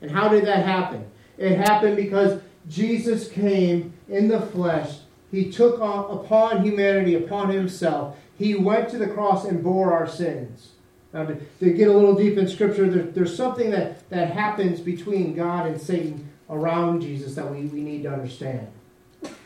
And 0.00 0.10
how 0.10 0.28
did 0.28 0.46
that 0.46 0.64
happen? 0.64 1.04
It 1.36 1.58
happened 1.58 1.96
because 1.96 2.40
Jesus 2.68 3.28
came 3.28 3.92
in 4.08 4.28
the 4.28 4.40
flesh. 4.40 4.98
He 5.30 5.52
took 5.52 5.74
upon 5.76 6.64
humanity, 6.64 7.14
upon 7.14 7.50
himself. 7.50 8.16
He 8.38 8.54
went 8.54 8.88
to 8.90 8.98
the 8.98 9.08
cross 9.08 9.44
and 9.44 9.62
bore 9.62 9.92
our 9.92 10.08
sins. 10.08 10.70
Now, 11.12 11.24
to, 11.24 11.40
to 11.60 11.70
get 11.72 11.88
a 11.88 11.92
little 11.92 12.14
deep 12.14 12.36
in 12.36 12.48
Scripture, 12.48 12.88
there, 12.88 13.02
there's 13.02 13.36
something 13.36 13.70
that, 13.70 14.08
that 14.10 14.32
happens 14.32 14.80
between 14.80 15.34
God 15.34 15.66
and 15.66 15.80
Satan 15.80 16.28
around 16.50 17.00
Jesus 17.00 17.34
that 17.34 17.50
we, 17.50 17.62
we 17.66 17.80
need 17.80 18.02
to 18.02 18.12
understand. 18.12 18.68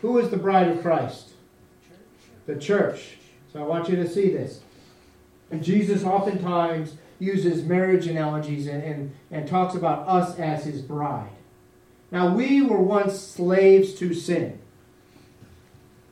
Who 0.00 0.18
is 0.18 0.30
the 0.30 0.36
bride 0.36 0.68
of 0.68 0.82
Christ? 0.82 1.30
The 2.46 2.56
church. 2.56 3.16
So 3.52 3.60
I 3.60 3.66
want 3.66 3.88
you 3.88 3.96
to 3.96 4.08
see 4.08 4.30
this. 4.30 4.60
And 5.50 5.62
Jesus 5.62 6.02
oftentimes 6.02 6.96
uses 7.18 7.64
marriage 7.64 8.08
analogies 8.08 8.66
and, 8.66 8.82
and, 8.82 9.14
and 9.30 9.46
talks 9.46 9.74
about 9.74 10.08
us 10.08 10.38
as 10.38 10.64
his 10.64 10.82
bride. 10.82 11.30
Now, 12.10 12.34
we 12.34 12.62
were 12.62 12.80
once 12.80 13.18
slaves 13.18 13.94
to 13.94 14.12
sin. 14.12 14.58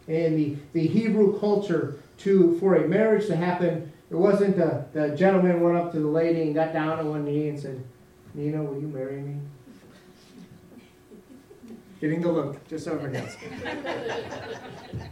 In 0.06 0.36
the, 0.36 0.56
the 0.72 0.86
Hebrew 0.86 1.38
culture, 1.40 1.98
to 2.18 2.58
for 2.58 2.74
a 2.74 2.86
marriage 2.86 3.26
to 3.26 3.36
happen, 3.36 3.92
it 4.10 4.16
wasn't 4.16 4.56
the, 4.56 4.84
the 4.92 5.16
gentleman 5.16 5.60
went 5.60 5.76
up 5.76 5.92
to 5.92 6.00
the 6.00 6.08
lady 6.08 6.42
and 6.42 6.54
got 6.54 6.72
down 6.72 6.98
on 6.98 7.08
one 7.08 7.24
knee 7.24 7.48
and 7.48 7.58
said, 7.58 7.82
Nina, 8.34 8.62
will 8.62 8.80
you 8.80 8.88
marry 8.88 9.20
me? 9.20 9.36
Getting 12.00 12.20
the 12.20 12.32
look, 12.32 12.66
just 12.66 12.84
so 12.84 12.94
everyone 12.94 13.12
knows. 13.12 13.36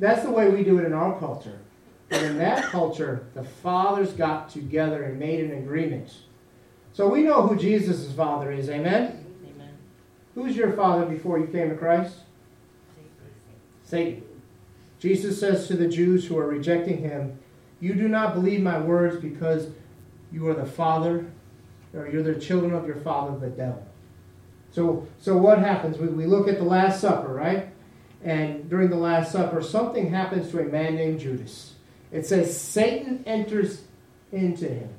That's 0.00 0.22
the 0.22 0.30
way 0.30 0.48
we 0.48 0.64
do 0.64 0.78
it 0.78 0.84
in 0.84 0.92
our 0.92 1.16
culture. 1.18 1.60
But 2.08 2.22
in 2.22 2.38
that 2.38 2.64
culture, 2.64 3.26
the 3.34 3.44
fathers 3.44 4.12
got 4.12 4.48
together 4.48 5.04
and 5.04 5.18
made 5.18 5.44
an 5.44 5.52
agreement. 5.52 6.12
So 6.92 7.08
we 7.08 7.22
know 7.22 7.46
who 7.46 7.56
Jesus' 7.56 8.10
father 8.12 8.50
is, 8.50 8.68
amen? 8.68 9.24
Amen. 9.46 9.78
Who's 10.34 10.56
your 10.56 10.72
father 10.72 11.06
before 11.06 11.38
you 11.38 11.46
came 11.46 11.68
to 11.68 11.76
Christ? 11.76 12.16
Satan. 13.84 14.22
Satan. 14.22 14.22
Jesus 14.98 15.38
says 15.38 15.68
to 15.68 15.76
the 15.76 15.86
Jews 15.86 16.26
who 16.26 16.36
are 16.36 16.48
rejecting 16.48 16.98
him, 16.98 17.38
You 17.80 17.94
do 17.94 18.08
not 18.08 18.34
believe 18.34 18.60
my 18.60 18.78
words 18.78 19.16
because 19.20 19.68
you 20.30 20.46
are 20.48 20.54
the 20.54 20.66
father, 20.66 21.26
or 21.94 22.08
you're 22.08 22.22
the 22.22 22.38
children 22.38 22.74
of 22.74 22.86
your 22.86 22.96
father, 22.96 23.38
the 23.38 23.48
devil. 23.48 23.84
So, 24.72 25.08
so 25.18 25.36
what 25.36 25.58
happens? 25.58 25.98
We, 25.98 26.08
we 26.08 26.26
look 26.26 26.46
at 26.46 26.58
the 26.58 26.64
Last 26.64 27.00
Supper, 27.00 27.32
right? 27.32 27.70
And 28.22 28.68
during 28.68 28.90
the 28.90 28.96
Last 28.96 29.32
Supper, 29.32 29.62
something 29.62 30.10
happens 30.10 30.50
to 30.50 30.60
a 30.60 30.64
man 30.64 30.94
named 30.94 31.20
Judas. 31.20 31.74
It 32.12 32.26
says 32.26 32.58
Satan 32.58 33.24
enters 33.26 33.82
into 34.30 34.68
him. 34.68 34.90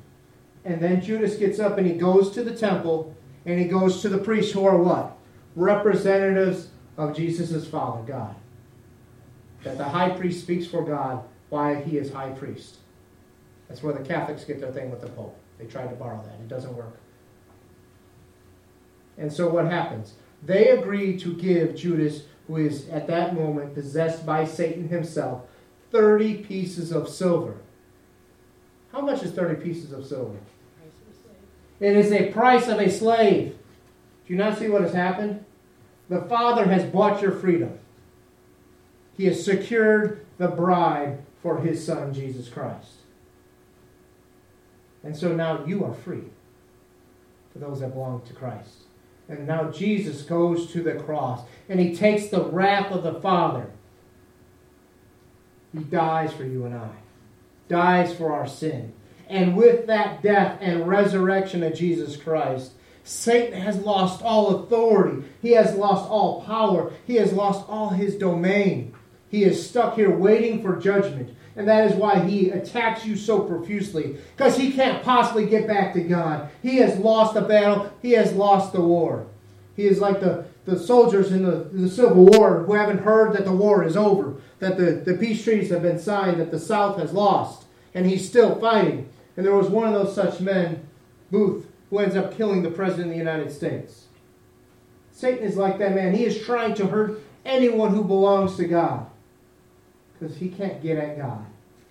And 0.65 0.81
then 0.81 1.01
Judas 1.01 1.37
gets 1.37 1.59
up 1.59 1.77
and 1.77 1.87
he 1.87 1.93
goes 1.93 2.31
to 2.31 2.43
the 2.43 2.55
temple 2.55 3.15
and 3.45 3.59
he 3.59 3.65
goes 3.65 4.01
to 4.01 4.09
the 4.09 4.17
priests 4.17 4.51
who 4.51 4.65
are 4.65 4.77
what? 4.77 5.17
Representatives 5.55 6.69
of 6.97 7.15
Jesus' 7.15 7.67
Father, 7.67 8.03
God. 8.03 8.35
That 9.63 9.77
the 9.77 9.85
high 9.85 10.09
priest 10.09 10.41
speaks 10.41 10.67
for 10.67 10.83
God 10.83 11.23
why 11.51 11.75
he 11.75 11.97
is 11.97 12.11
high 12.11 12.29
priest. 12.29 12.77
That's 13.67 13.83
where 13.83 13.93
the 13.93 14.03
Catholics 14.03 14.45
get 14.45 14.59
their 14.59 14.71
thing 14.71 14.89
with 14.89 15.01
the 15.01 15.09
Pope. 15.09 15.37
They 15.59 15.65
tried 15.65 15.89
to 15.89 15.95
borrow 15.95 16.23
that. 16.23 16.39
It 16.39 16.47
doesn't 16.47 16.75
work. 16.75 16.97
And 19.17 19.31
so 19.31 19.49
what 19.49 19.65
happens? 19.65 20.13
They 20.41 20.69
agree 20.69 21.19
to 21.19 21.35
give 21.35 21.75
Judas, 21.75 22.23
who 22.47 22.55
is 22.55 22.87
at 22.89 23.05
that 23.07 23.35
moment 23.35 23.75
possessed 23.75 24.25
by 24.25 24.45
Satan 24.45 24.87
himself, 24.87 25.41
30 25.91 26.37
pieces 26.37 26.91
of 26.91 27.09
silver. 27.09 27.57
How 28.93 29.01
much 29.01 29.21
is 29.21 29.31
30 29.31 29.61
pieces 29.61 29.91
of 29.91 30.05
silver? 30.05 30.37
It 31.81 31.97
is 31.97 32.13
a 32.13 32.31
price 32.31 32.67
of 32.67 32.79
a 32.79 32.89
slave. 32.89 33.57
Do 34.25 34.33
you 34.33 34.37
not 34.37 34.57
see 34.57 34.69
what 34.69 34.83
has 34.83 34.93
happened? 34.93 35.43
The 36.07 36.21
Father 36.21 36.65
has 36.65 36.85
bought 36.85 37.21
your 37.21 37.31
freedom. 37.31 37.77
He 39.17 39.25
has 39.25 39.43
secured 39.43 40.25
the 40.37 40.47
bride 40.47 41.19
for 41.41 41.61
his 41.61 41.85
Son, 41.85 42.13
Jesus 42.13 42.49
Christ. 42.49 43.01
And 45.03 45.15
so 45.15 45.33
now 45.33 45.65
you 45.65 45.83
are 45.83 45.93
free 45.93 46.23
for 47.51 47.59
those 47.59 47.79
that 47.79 47.93
belong 47.93 48.21
to 48.27 48.33
Christ. 48.33 48.83
And 49.27 49.47
now 49.47 49.71
Jesus 49.71 50.21
goes 50.21 50.71
to 50.71 50.83
the 50.83 50.95
cross 50.95 51.41
and 51.69 51.79
he 51.79 51.95
takes 51.95 52.27
the 52.27 52.43
wrath 52.43 52.91
of 52.91 53.03
the 53.03 53.19
Father. 53.19 53.71
He 55.73 55.83
dies 55.83 56.33
for 56.33 56.43
you 56.43 56.65
and 56.65 56.75
I, 56.75 56.91
dies 57.69 58.13
for 58.13 58.33
our 58.33 58.47
sin. 58.47 58.93
And 59.27 59.55
with 59.55 59.87
that 59.87 60.21
death 60.21 60.57
and 60.61 60.87
resurrection 60.87 61.63
of 61.63 61.73
Jesus 61.73 62.17
Christ, 62.17 62.73
Satan 63.03 63.59
has 63.59 63.79
lost 63.79 64.21
all 64.21 64.55
authority. 64.55 65.23
He 65.41 65.51
has 65.51 65.75
lost 65.75 66.09
all 66.09 66.43
power. 66.43 66.91
He 67.07 67.15
has 67.15 67.31
lost 67.31 67.67
all 67.69 67.89
his 67.89 68.15
domain. 68.15 68.93
He 69.31 69.45
is 69.45 69.65
stuck 69.65 69.95
here 69.95 70.11
waiting 70.11 70.61
for 70.61 70.75
judgment. 70.75 71.35
And 71.55 71.67
that 71.67 71.89
is 71.89 71.95
why 71.95 72.19
he 72.19 72.49
attacks 72.49 73.05
you 73.05 73.15
so 73.15 73.39
profusely. 73.39 74.17
Because 74.35 74.57
he 74.57 74.73
can't 74.73 75.03
possibly 75.03 75.45
get 75.45 75.67
back 75.67 75.93
to 75.93 76.01
God. 76.01 76.49
He 76.61 76.77
has 76.77 76.99
lost 76.99 77.33
the 77.33 77.41
battle, 77.41 77.91
he 78.01 78.11
has 78.11 78.33
lost 78.33 78.73
the 78.73 78.81
war. 78.81 79.25
He 79.75 79.85
is 79.85 79.99
like 79.99 80.19
the, 80.19 80.45
the 80.65 80.77
soldiers 80.77 81.31
in 81.31 81.43
the, 81.43 81.69
the 81.71 81.89
Civil 81.89 82.25
War 82.25 82.63
who 82.63 82.73
haven't 82.73 83.03
heard 83.03 83.33
that 83.33 83.45
the 83.45 83.53
war 83.53 83.85
is 83.85 83.95
over, 83.95 84.35
that 84.59 84.77
the, 84.77 84.91
the 84.91 85.17
peace 85.17 85.43
treaties 85.43 85.69
have 85.69 85.81
been 85.81 85.99
signed, 85.99 86.39
that 86.41 86.51
the 86.51 86.59
South 86.59 86.99
has 86.99 87.13
lost, 87.13 87.65
and 87.93 88.05
he's 88.05 88.27
still 88.27 88.59
fighting. 88.59 89.09
And 89.37 89.45
there 89.45 89.55
was 89.55 89.69
one 89.69 89.87
of 89.87 89.93
those 89.93 90.13
such 90.13 90.41
men, 90.41 90.85
Booth, 91.31 91.67
who 91.89 91.99
ends 91.99 92.17
up 92.17 92.35
killing 92.35 92.63
the 92.63 92.69
President 92.69 93.07
of 93.07 93.13
the 93.13 93.17
United 93.17 93.51
States. 93.51 94.05
Satan 95.11 95.43
is 95.43 95.55
like 95.55 95.77
that 95.79 95.95
man. 95.95 96.13
He 96.13 96.25
is 96.25 96.43
trying 96.45 96.75
to 96.75 96.87
hurt 96.87 97.21
anyone 97.45 97.93
who 97.93 98.03
belongs 98.03 98.57
to 98.57 98.65
God 98.65 99.10
because 100.21 100.37
he 100.37 100.49
can't 100.49 100.81
get 100.81 100.97
at 100.97 101.17
God. 101.17 101.45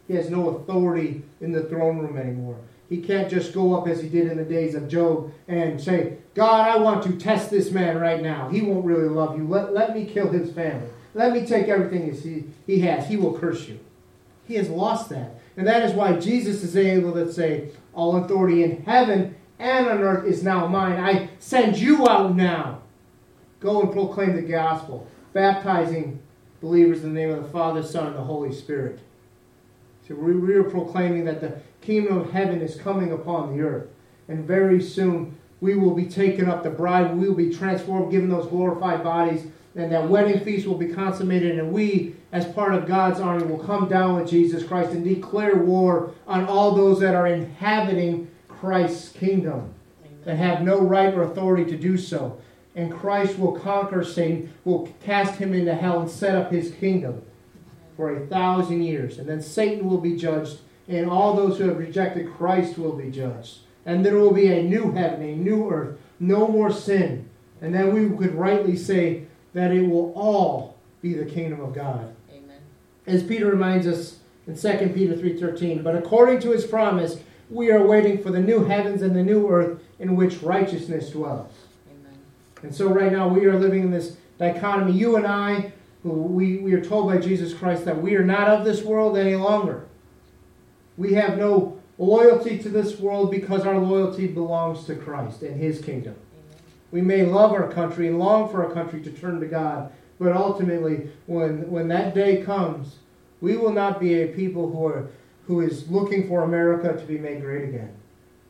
He 0.07 0.15
has 0.15 0.31
no 0.31 0.51
authority 0.51 1.23
in 1.41 1.53
the 1.53 1.65
throne 1.65 1.99
room 1.99 2.17
anymore. 2.17 2.57
He 2.89 2.99
can't 2.99 3.31
just 3.31 3.53
go 3.53 3.75
up 3.75 3.87
as 3.89 4.03
he 4.03 4.09
did 4.09 4.31
in 4.31 4.37
the 4.37 4.45
days 4.45 4.75
of 4.75 4.89
Job 4.89 5.33
and 5.47 5.81
say, 5.81 6.19
God, 6.35 6.69
I 6.69 6.77
want 6.79 7.05
to 7.05 7.13
test 7.13 7.51
this 7.51 7.71
man 7.71 7.99
right 7.99 8.23
now. 8.23 8.49
He 8.49 8.63
won't 8.63 8.85
really 8.85 9.09
love 9.09 9.37
you. 9.37 9.47
Let, 9.47 9.73
let 9.73 9.95
me 9.95 10.05
kill 10.05 10.31
his 10.31 10.53
family. 10.53 10.89
Let 11.15 11.33
me 11.33 11.45
take 11.45 11.69
everything 11.69 12.13
he, 12.13 12.45
he 12.67 12.81
has. 12.81 13.07
He 13.07 13.17
will 13.17 13.39
curse 13.39 13.69
you. 13.69 13.79
He 14.47 14.55
has 14.55 14.69
lost 14.69 15.11
that. 15.11 15.41
And 15.57 15.67
that 15.67 15.83
is 15.83 15.93
why 15.93 16.19
Jesus 16.19 16.63
is 16.63 16.77
able 16.77 17.13
to 17.13 17.33
say, 17.33 17.71
All 17.95 18.17
authority 18.17 18.65
in 18.65 18.83
heaven 18.83 19.37
and 19.59 19.87
on 19.87 20.01
earth 20.01 20.27
is 20.27 20.43
now 20.43 20.67
mine. 20.67 20.99
I 20.99 21.31
send 21.39 21.79
you 21.79 22.09
out 22.09 22.35
now. 22.35 22.83
Go 23.61 23.83
and 23.83 23.93
proclaim 23.93 24.35
the 24.35 24.43
gospel, 24.43 25.07
baptizing 25.33 26.20
believers 26.61 27.05
in 27.05 27.15
the 27.15 27.21
name 27.21 27.31
of 27.31 27.43
the 27.43 27.49
Father, 27.49 27.83
Son, 27.83 28.09
and 28.09 28.17
the 28.17 28.23
Holy 28.23 28.53
Spirit. 28.53 29.01
So 30.07 30.15
we, 30.15 30.35
we 30.35 30.55
are 30.55 30.65
proclaiming 30.65 31.25
that 31.25 31.41
the 31.41 31.61
kingdom 31.81 32.19
of 32.19 32.33
heaven 32.33 32.61
is 32.61 32.77
coming 32.77 33.13
upon 33.13 33.57
the 33.57 33.63
earth. 33.63 33.89
And 34.29 34.47
very 34.47 34.83
soon 34.83 35.37
we 35.61 35.75
will 35.75 35.95
be 35.95 36.07
taken 36.07 36.49
up. 36.49 36.63
The 36.63 36.71
bride 36.71 37.17
we 37.17 37.29
will 37.29 37.35
be 37.35 37.55
transformed, 37.55 38.11
given 38.11 38.29
those 38.29 38.49
glorified 38.49 39.03
bodies, 39.03 39.47
and 39.77 39.93
that 39.93 40.09
wedding 40.09 40.41
feast 40.41 40.67
will 40.67 40.77
be 40.77 40.89
consummated. 40.89 41.59
And 41.59 41.73
we, 41.73 42.17
as 42.33 42.47
part 42.47 42.75
of 42.75 42.87
God's 42.87 43.21
army, 43.21 43.45
will 43.45 43.65
come 43.65 43.89
down 43.89 44.17
with 44.17 44.29
Jesus 44.29 44.65
Christ 44.65 44.93
and 44.93 45.05
declare 45.05 45.57
war 45.57 46.13
on 46.27 46.47
all 46.47 46.75
those 46.75 47.01
that 47.01 47.15
are 47.15 47.27
inhabiting 47.27 48.29
Christ's 48.49 49.11
kingdom, 49.11 49.73
that 50.25 50.37
have 50.37 50.63
no 50.63 50.81
right 50.81 51.15
or 51.15 51.23
authority 51.23 51.65
to 51.71 51.77
do 51.77 51.97
so 51.97 52.41
and 52.75 52.93
Christ 52.93 53.39
will 53.39 53.53
conquer 53.53 54.05
Satan, 54.05 54.53
will 54.65 54.89
cast 55.05 55.37
him 55.37 55.53
into 55.53 55.75
hell 55.75 56.01
and 56.01 56.11
set 56.11 56.37
up 56.37 56.53
his 56.53 56.73
kingdom 56.73 57.23
for 57.97 58.15
a 58.15 58.27
thousand 58.27 58.83
years. 58.83 59.19
And 59.19 59.29
then 59.29 59.43
Satan 59.43 59.89
will 59.89 59.99
be 59.99 60.17
judged, 60.17 60.61
and 60.89 61.11
all 61.11 61.35
those 61.35 61.59
who 61.59 61.69
have 61.69 61.79
rejected 61.79 62.33
Christ 62.33 62.79
will 62.79 62.93
be 62.93 63.11
judged. 63.11 63.59
And 63.85 64.05
there 64.05 64.17
will 64.17 64.33
be 64.33 64.47
a 64.47 64.63
new 64.63 64.93
heaven, 64.93 65.23
a 65.23 65.35
new 65.35 65.71
earth, 65.71 65.99
no 66.19 66.47
more 66.47 66.71
sin. 66.71 67.29
And 67.61 67.75
then 67.75 67.93
we 67.93 68.17
could 68.17 68.35
rightly 68.35 68.77
say 68.77 69.25
that 69.53 69.73
it 69.73 69.83
will 69.83 70.13
all 70.15 70.77
be 71.03 71.15
the 71.15 71.25
kingdom 71.25 71.61
of 71.61 71.75
God. 71.75 72.15
Amen. 72.31 72.61
As 73.07 73.23
Peter 73.23 73.47
reminds 73.47 73.87
us 73.87 74.19
in 74.47 74.57
2 74.57 74.95
Peter 74.95 75.15
3:13, 75.15 75.83
but 75.83 75.97
according 75.97 76.41
to 76.41 76.51
his 76.51 76.67
promise, 76.67 77.21
we 77.51 77.71
are 77.71 77.85
waiting 77.85 78.23
for 78.23 78.31
the 78.31 78.41
new 78.41 78.65
heavens 78.65 79.03
and 79.03 79.17
the 79.17 79.23
new 79.23 79.49
earth 79.49 79.81
in 79.99 80.15
which 80.15 80.43
righteousness 80.43 81.11
dwells. 81.11 81.53
And 82.63 82.75
so 82.75 82.89
right 82.89 83.13
now 83.13 83.29
we 83.29 83.47
are 83.47 83.59
living 83.59 83.83
in 83.83 83.91
this 83.91 84.17
dichotomy. 84.39 84.93
You 84.93 85.17
and 85.17 85.27
I, 85.27 85.73
we, 86.03 86.59
we 86.59 86.73
are 86.75 86.85
told 86.85 87.09
by 87.09 87.19
Jesus 87.19 87.55
Christ 87.55 87.85
that 87.85 88.01
we 88.01 88.17
are 88.17 88.25
not 88.25 88.49
of 88.49 88.65
this 88.65 88.83
world 88.83 89.17
any 89.17 89.37
longer. 89.37 89.87
We 90.97 91.15
have 91.15 91.39
no 91.39 91.81
loyalty 91.99 92.59
to 92.59 92.69
this 92.69 92.99
world 92.99 93.31
because 93.31 93.67
our 93.67 93.79
loyalty 93.79 94.27
belongs 94.27 94.85
to 94.87 94.95
Christ 94.95 95.43
and 95.43 95.61
His 95.61 95.81
kingdom. 95.81 96.17
We 96.91 97.03
may 97.03 97.25
love 97.25 97.53
our 97.53 97.71
country 97.71 98.09
and 98.09 98.19
long 98.19 98.51
for 98.51 98.65
our 98.65 98.73
country 98.73 99.01
to 99.03 99.11
turn 99.11 99.41
to 99.41 99.47
God, 99.47 99.93
but 100.19 100.33
ultimately, 100.33 101.11
when, 101.27 101.71
when 101.71 101.89
that 101.89 102.15
day 102.15 102.43
comes, 102.43 102.97
we 103.41 103.57
will 103.57 103.73
not 103.73 104.01
be 104.01 104.23
a 104.23 104.29
people 104.29 104.71
who, 104.71 104.87
are, 104.87 105.09
who 105.47 105.61
is 105.61 105.89
looking 105.89 106.27
for 106.27 106.43
America 106.43 106.99
to 106.99 107.05
be 107.07 107.19
made 107.19 107.43
great 107.43 107.69
again. 107.69 107.95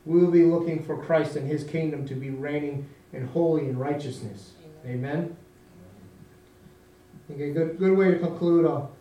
We 0.05 0.19
will 0.19 0.31
be 0.31 0.43
looking 0.43 0.83
for 0.83 0.97
Christ 0.97 1.35
and 1.35 1.47
His 1.47 1.63
kingdom 1.63 2.07
to 2.07 2.15
be 2.15 2.29
reigning 2.29 2.89
and 3.13 3.29
holy 3.29 3.67
in 3.67 3.77
righteousness. 3.77 4.51
Amen. 4.85 5.35
i 7.29 7.33
Okay, 7.33 7.51
good, 7.51 7.77
good 7.77 7.97
way 7.97 8.11
to 8.11 8.19
conclude. 8.19 8.65
I'll 8.65 8.91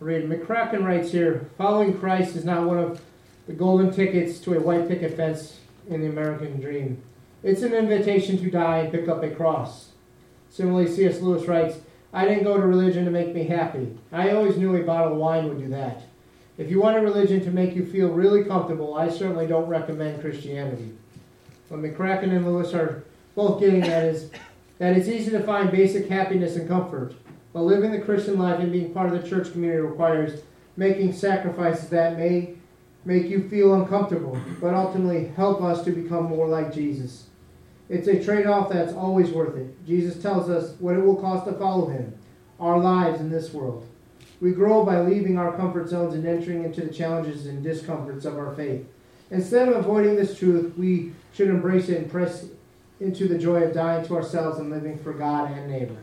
read. 0.00 0.28
McCracken 0.28 0.84
writes 0.84 1.12
here 1.12 1.48
Following 1.56 1.98
Christ 1.98 2.36
is 2.36 2.44
not 2.44 2.66
one 2.66 2.78
of 2.78 3.00
the 3.46 3.52
golden 3.52 3.90
tickets 3.90 4.38
to 4.40 4.54
a 4.54 4.60
white 4.60 4.88
picket 4.88 5.16
fence 5.16 5.58
in 5.88 6.00
the 6.00 6.08
American 6.08 6.60
dream. 6.60 7.02
It's 7.42 7.62
an 7.62 7.72
invitation 7.72 8.38
to 8.38 8.50
die 8.50 8.78
and 8.78 8.92
pick 8.92 9.08
up 9.08 9.22
a 9.22 9.30
cross. 9.30 9.92
Similarly, 10.50 10.90
C.S. 10.90 11.20
Lewis 11.20 11.46
writes 11.46 11.78
I 12.12 12.24
didn't 12.24 12.44
go 12.44 12.56
to 12.56 12.66
religion 12.66 13.04
to 13.04 13.10
make 13.10 13.34
me 13.34 13.44
happy. 13.44 13.96
I 14.12 14.30
always 14.30 14.56
knew 14.56 14.74
a 14.76 14.82
bottle 14.82 15.12
of 15.12 15.18
wine 15.18 15.48
would 15.48 15.58
do 15.58 15.68
that. 15.68 16.02
If 16.56 16.70
you 16.70 16.80
want 16.80 16.96
a 16.96 17.00
religion 17.00 17.44
to 17.44 17.50
make 17.50 17.76
you 17.76 17.86
feel 17.86 18.08
really 18.08 18.44
comfortable, 18.44 18.94
I 18.94 19.08
certainly 19.08 19.46
don't 19.46 19.68
recommend 19.68 20.20
Christianity. 20.20 20.92
What 21.68 21.82
McCracken 21.82 22.34
and 22.34 22.46
Lewis 22.46 22.72
are 22.72 23.04
both 23.38 23.60
getting 23.60 23.84
at 23.84 24.02
is 24.02 24.32
that 24.78 24.96
it's 24.96 25.06
easy 25.06 25.30
to 25.30 25.40
find 25.44 25.70
basic 25.70 26.08
happiness 26.08 26.56
and 26.56 26.66
comfort, 26.66 27.14
but 27.52 27.62
living 27.62 27.92
the 27.92 28.00
Christian 28.00 28.36
life 28.36 28.58
and 28.58 28.72
being 28.72 28.92
part 28.92 29.12
of 29.12 29.22
the 29.22 29.28
church 29.28 29.52
community 29.52 29.80
requires 29.80 30.42
making 30.76 31.12
sacrifices 31.12 31.88
that 31.88 32.18
may 32.18 32.54
make 33.04 33.28
you 33.28 33.48
feel 33.48 33.74
uncomfortable, 33.74 34.36
but 34.60 34.74
ultimately 34.74 35.28
help 35.36 35.62
us 35.62 35.84
to 35.84 35.92
become 35.92 36.24
more 36.24 36.48
like 36.48 36.74
Jesus. 36.74 37.26
It's 37.88 38.08
a 38.08 38.22
trade 38.22 38.46
off 38.46 38.70
that's 38.70 38.92
always 38.92 39.30
worth 39.30 39.56
it. 39.56 39.86
Jesus 39.86 40.20
tells 40.20 40.50
us 40.50 40.74
what 40.80 40.96
it 40.96 41.04
will 41.04 41.14
cost 41.14 41.46
to 41.46 41.52
follow 41.52 41.86
him, 41.86 42.18
our 42.58 42.80
lives 42.80 43.20
in 43.20 43.30
this 43.30 43.52
world. 43.52 43.86
We 44.40 44.50
grow 44.50 44.84
by 44.84 45.00
leaving 45.00 45.38
our 45.38 45.56
comfort 45.56 45.88
zones 45.88 46.14
and 46.14 46.26
entering 46.26 46.64
into 46.64 46.80
the 46.80 46.92
challenges 46.92 47.46
and 47.46 47.62
discomforts 47.62 48.24
of 48.24 48.36
our 48.36 48.52
faith. 48.56 48.84
Instead 49.30 49.68
of 49.68 49.76
avoiding 49.76 50.16
this 50.16 50.36
truth, 50.36 50.76
we 50.76 51.12
should 51.32 51.48
embrace 51.48 51.88
it 51.88 51.98
and 51.98 52.10
press 52.10 52.46
into 53.00 53.28
the 53.28 53.38
joy 53.38 53.62
of 53.62 53.74
dying 53.74 54.04
to 54.06 54.16
ourselves 54.16 54.58
and 54.58 54.70
living 54.70 54.98
for 54.98 55.12
God 55.12 55.50
and 55.50 55.70
neighbor. 55.70 55.96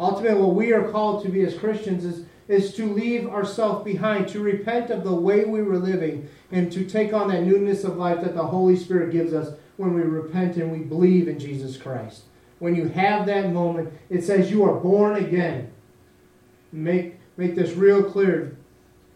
Ultimately, 0.00 0.40
what 0.40 0.54
we 0.54 0.72
are 0.72 0.90
called 0.90 1.22
to 1.22 1.30
be 1.30 1.42
as 1.44 1.56
Christians 1.56 2.04
is, 2.04 2.24
is 2.48 2.74
to 2.74 2.92
leave 2.92 3.28
ourselves 3.28 3.84
behind, 3.84 4.28
to 4.28 4.40
repent 4.40 4.90
of 4.90 5.04
the 5.04 5.14
way 5.14 5.44
we 5.44 5.62
were 5.62 5.78
living, 5.78 6.28
and 6.50 6.72
to 6.72 6.84
take 6.84 7.12
on 7.12 7.28
that 7.28 7.42
newness 7.42 7.84
of 7.84 7.96
life 7.98 8.20
that 8.22 8.34
the 8.34 8.46
Holy 8.46 8.76
Spirit 8.76 9.12
gives 9.12 9.32
us 9.32 9.54
when 9.76 9.94
we 9.94 10.02
repent 10.02 10.56
and 10.56 10.72
we 10.72 10.78
believe 10.78 11.28
in 11.28 11.38
Jesus 11.38 11.76
Christ. 11.76 12.22
When 12.58 12.74
you 12.74 12.88
have 12.88 13.26
that 13.26 13.52
moment, 13.52 13.92
it 14.08 14.22
says 14.22 14.50
you 14.50 14.64
are 14.64 14.78
born 14.78 15.16
again. 15.16 15.70
Make, 16.70 17.18
make 17.36 17.54
this 17.54 17.72
real 17.72 18.02
clear. 18.02 18.56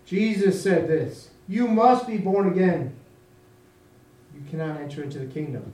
Jesus 0.04 0.62
said 0.62 0.88
this 0.88 1.30
You 1.48 1.68
must 1.68 2.06
be 2.06 2.18
born 2.18 2.48
again. 2.48 2.94
you 4.34 4.42
cannot 4.50 4.80
enter 4.80 5.02
into 5.02 5.18
the 5.18 5.26
kingdom. 5.26 5.72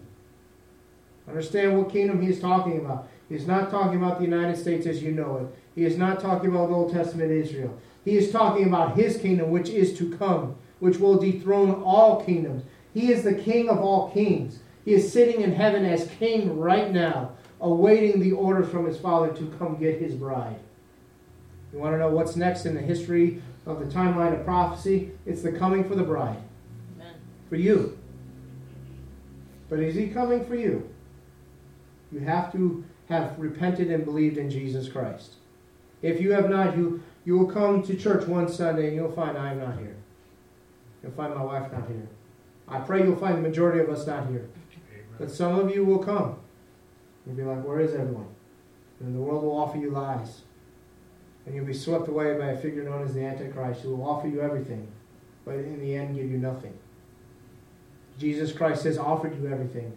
Understand 1.29 1.79
what 1.79 1.91
kingdom 1.91 2.21
he 2.21 2.29
is 2.29 2.41
talking 2.41 2.79
about. 2.79 3.09
He 3.29 3.35
is 3.35 3.47
not 3.47 3.71
talking 3.71 3.97
about 3.97 4.19
the 4.19 4.25
United 4.25 4.57
States 4.57 4.87
as 4.87 5.03
you 5.03 5.13
know 5.13 5.37
it. 5.37 5.59
He 5.75 5.85
is 5.85 5.97
not 5.97 6.21
talking 6.21 6.51
about 6.51 6.69
the 6.69 6.75
Old 6.75 6.93
Testament 6.93 7.31
Israel. 7.31 7.79
He 8.05 8.17
is 8.17 8.33
talking 8.33 8.67
about 8.67 8.97
his 8.97 9.17
kingdom, 9.17 9.51
which 9.51 9.69
is 9.69 9.97
to 9.99 10.17
come, 10.17 10.57
which 10.81 10.99
will 10.99 11.19
dethrone 11.19 11.83
all 11.83 12.25
kingdoms. 12.25 12.65
He 12.93 13.13
is 13.13 13.23
the 13.23 13.35
king 13.35 13.69
of 13.69 13.79
all 13.79 14.11
kings. 14.11 14.59
He 14.85 14.93
is 14.95 15.13
sitting 15.13 15.41
in 15.41 15.53
heaven 15.53 15.85
as 15.85 16.11
king 16.19 16.59
right 16.59 16.91
now, 16.93 17.33
awaiting 17.61 18.21
the 18.21 18.33
orders 18.33 18.69
from 18.69 18.85
his 18.85 18.99
father 18.99 19.33
to 19.33 19.55
come 19.59 19.77
get 19.77 20.01
his 20.01 20.15
bride. 20.15 20.59
You 21.73 21.79
want 21.79 21.95
to 21.95 21.99
know 21.99 22.11
what's 22.11 22.37
next 22.37 22.67
in 22.67 22.75
the 22.75 22.81
history 22.81 23.41
of 23.65 23.79
the 23.79 23.87
timeline 23.87 24.39
of 24.39 24.45
prophecy? 24.45 25.13
It's 25.25 25.43
the 25.43 25.53
coming 25.53 25.89
for 25.89 25.95
the 25.95 26.03
bride. 26.03 26.43
Amen. 26.97 27.15
For 27.49 27.57
you. 27.57 27.99
But 29.71 29.79
is 29.79 29.95
he 29.95 30.09
coming 30.09 30.45
for 30.45 30.57
you? 30.57 30.91
You 32.13 32.21
have 32.21 32.53
to 32.53 32.85
have 33.09 33.39
repented 33.39 33.91
and 33.91 34.05
believed 34.05 34.39
in 34.39 34.51
Jesus 34.51 34.89
Christ. 34.89 35.35
If 36.03 36.21
you 36.21 36.33
have 36.33 36.51
not, 36.51 36.77
you, 36.77 37.03
you 37.25 37.39
will 37.39 37.51
come 37.51 37.83
to 37.85 37.97
church 37.97 38.27
one 38.27 38.49
Sunday 38.49 38.89
and 38.89 38.97
you'll 38.97 39.13
find 39.13 39.39
I'm 39.39 39.59
not 39.59 39.79
here. 39.79 39.97
You'll 41.03 41.13
find 41.13 41.35
my 41.35 41.43
wife 41.43 41.73
not 41.73 41.89
here. 41.89 42.09
I 42.69 42.81
pray 42.81 43.03
you'll 43.03 43.17
find 43.17 43.39
the 43.39 43.49
majority 43.49 43.81
of 43.81 43.89
us 43.89 44.07
not 44.07 44.29
here. 44.29 44.49
But 45.19 45.31
some 45.31 45.59
of 45.59 45.75
you 45.75 45.85
will 45.85 45.99
come. 45.99 46.37
You'll 47.27 47.37
be 47.37 47.43
like, 47.43 47.65
where 47.65 47.81
is 47.81 47.95
everyone? 47.95 48.29
And 49.01 49.15
the 49.15 49.21
world 49.21 49.43
will 49.43 49.57
offer 49.57 49.79
you 49.79 49.91
lies. 49.91 50.43
And 51.45 51.55
you'll 51.55 51.65
be 51.67 51.75
swept 51.75 52.09
away 52.09 52.39
by 52.39 52.49
a 52.49 52.57
figure 52.57 52.85
known 52.85 53.03
as 53.03 53.15
the 53.15 53.25
Antichrist 53.25 53.83
who 53.83 53.97
will 53.97 54.09
offer 54.09 54.29
you 54.29 54.41
everything, 54.41 54.87
but 55.45 55.57
in 55.57 55.81
the 55.81 55.95
end 55.97 56.15
give 56.15 56.31
you 56.31 56.39
nothing. 56.39 56.77
Jesus 58.19 58.53
Christ 58.53 58.85
has 58.85 58.97
offered 58.97 59.41
you 59.41 59.49
everything. 59.49 59.93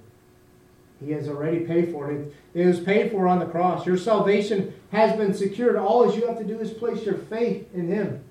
He 1.03 1.11
has 1.11 1.27
already 1.27 1.61
paid 1.61 1.91
for 1.91 2.11
it. 2.11 2.33
It 2.53 2.65
was 2.65 2.79
paid 2.79 3.11
for 3.11 3.27
on 3.27 3.39
the 3.39 3.45
cross. 3.45 3.85
Your 3.85 3.97
salvation 3.97 4.73
has 4.91 5.15
been 5.17 5.33
secured. 5.33 5.75
All 5.75 6.15
you 6.15 6.25
have 6.27 6.37
to 6.37 6.43
do 6.43 6.59
is 6.59 6.71
place 6.71 7.03
your 7.05 7.17
faith 7.17 7.67
in 7.73 7.87
Him. 7.87 8.23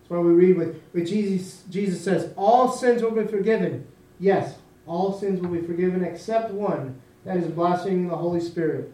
That's 0.00 0.10
why 0.10 0.18
we 0.18 0.32
read 0.32 0.56
with, 0.56 0.80
with 0.92 1.08
Jesus, 1.08 1.64
Jesus 1.68 2.02
says, 2.02 2.32
All 2.36 2.70
sins 2.70 3.02
will 3.02 3.10
be 3.10 3.26
forgiven. 3.26 3.86
Yes, 4.20 4.58
all 4.86 5.12
sins 5.12 5.40
will 5.40 5.50
be 5.50 5.66
forgiven 5.66 6.04
except 6.04 6.50
one. 6.50 7.00
That 7.24 7.36
is 7.36 7.48
blaspheming 7.48 8.08
the 8.08 8.16
Holy 8.16 8.40
Spirit. 8.40 8.92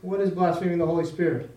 What 0.00 0.20
is 0.20 0.30
blaspheming 0.30 0.78
the 0.78 0.86
Holy 0.86 1.04
Spirit? 1.04 1.55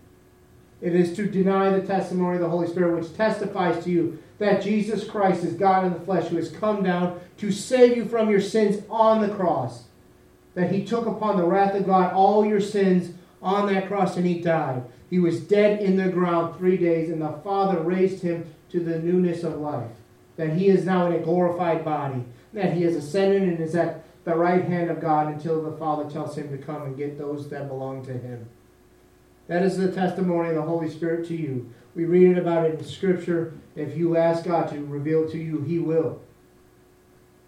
It 0.80 0.94
is 0.94 1.14
to 1.16 1.26
deny 1.26 1.70
the 1.70 1.86
testimony 1.86 2.36
of 2.36 2.42
the 2.42 2.48
Holy 2.48 2.66
Spirit, 2.66 2.98
which 2.98 3.14
testifies 3.14 3.84
to 3.84 3.90
you 3.90 4.18
that 4.38 4.62
Jesus 4.62 5.08
Christ 5.08 5.44
is 5.44 5.54
God 5.54 5.84
in 5.84 5.92
the 5.92 6.00
flesh, 6.00 6.28
who 6.28 6.36
has 6.36 6.50
come 6.50 6.82
down 6.82 7.20
to 7.38 7.52
save 7.52 7.96
you 7.96 8.06
from 8.06 8.30
your 8.30 8.40
sins 8.40 8.82
on 8.88 9.20
the 9.20 9.34
cross. 9.34 9.84
That 10.54 10.72
he 10.72 10.84
took 10.84 11.06
upon 11.06 11.36
the 11.36 11.44
wrath 11.44 11.74
of 11.74 11.86
God 11.86 12.14
all 12.14 12.46
your 12.46 12.60
sins 12.60 13.14
on 13.42 13.72
that 13.72 13.88
cross 13.88 14.16
and 14.16 14.26
he 14.26 14.40
died. 14.40 14.84
He 15.10 15.18
was 15.18 15.40
dead 15.40 15.80
in 15.80 15.96
the 15.96 16.08
ground 16.08 16.56
three 16.56 16.76
days, 16.76 17.10
and 17.10 17.20
the 17.20 17.40
Father 17.44 17.80
raised 17.80 18.22
him 18.22 18.52
to 18.70 18.80
the 18.80 18.98
newness 18.98 19.42
of 19.42 19.58
life. 19.58 19.90
That 20.36 20.54
he 20.54 20.68
is 20.68 20.86
now 20.86 21.06
in 21.06 21.12
a 21.12 21.18
glorified 21.18 21.84
body. 21.84 22.24
That 22.52 22.72
he 22.72 22.82
has 22.84 22.96
ascended 22.96 23.42
and 23.42 23.60
is 23.60 23.74
at 23.74 24.04
the 24.24 24.34
right 24.34 24.64
hand 24.64 24.90
of 24.90 25.00
God 25.00 25.32
until 25.32 25.62
the 25.62 25.76
Father 25.76 26.08
tells 26.08 26.38
him 26.38 26.48
to 26.50 26.58
come 26.58 26.82
and 26.82 26.96
get 26.96 27.18
those 27.18 27.48
that 27.50 27.68
belong 27.68 28.04
to 28.06 28.12
him. 28.12 28.48
That 29.50 29.64
is 29.64 29.76
the 29.76 29.90
testimony 29.90 30.50
of 30.50 30.54
the 30.54 30.62
Holy 30.62 30.88
Spirit 30.88 31.26
to 31.26 31.34
you. 31.34 31.74
We 31.96 32.04
read 32.04 32.36
it 32.36 32.38
about 32.38 32.66
it 32.66 32.78
in 32.78 32.84
Scripture. 32.84 33.52
If 33.74 33.96
you 33.96 34.16
ask 34.16 34.44
God 34.44 34.70
to 34.70 34.84
reveal 34.84 35.28
to 35.28 35.36
you, 35.36 35.62
He 35.62 35.80
will. 35.80 36.22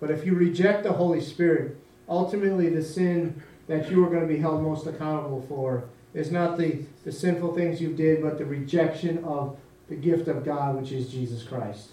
But 0.01 0.11
if 0.11 0.27
you 0.27 0.35
reject 0.35 0.83
the 0.83 0.95
Holy 0.95 1.21
Spirit, 1.21 1.77
ultimately 2.09 2.69
the 2.69 2.83
sin 2.83 3.41
that 3.69 3.89
you 3.89 4.05
are 4.05 4.11
going 4.11 4.23
to 4.23 4.27
be 4.27 4.41
held 4.41 4.65
most 4.65 4.85
accountable 4.85 5.47
for 5.49 5.85
is 6.13 6.33
not 6.33 6.59
the, 6.59 6.83
the 7.05 7.13
sinful 7.13 7.55
things 7.55 7.81
you 7.81 7.93
did, 7.93 8.21
but 8.21 8.37
the 8.37 8.47
rejection 8.47 9.23
of 9.23 9.57
the 9.89 9.95
gift 9.95 10.27
of 10.27 10.45
God, 10.45 10.75
which 10.75 10.91
is 10.91 11.09
Jesus 11.09 11.45
Christ. 11.45 11.91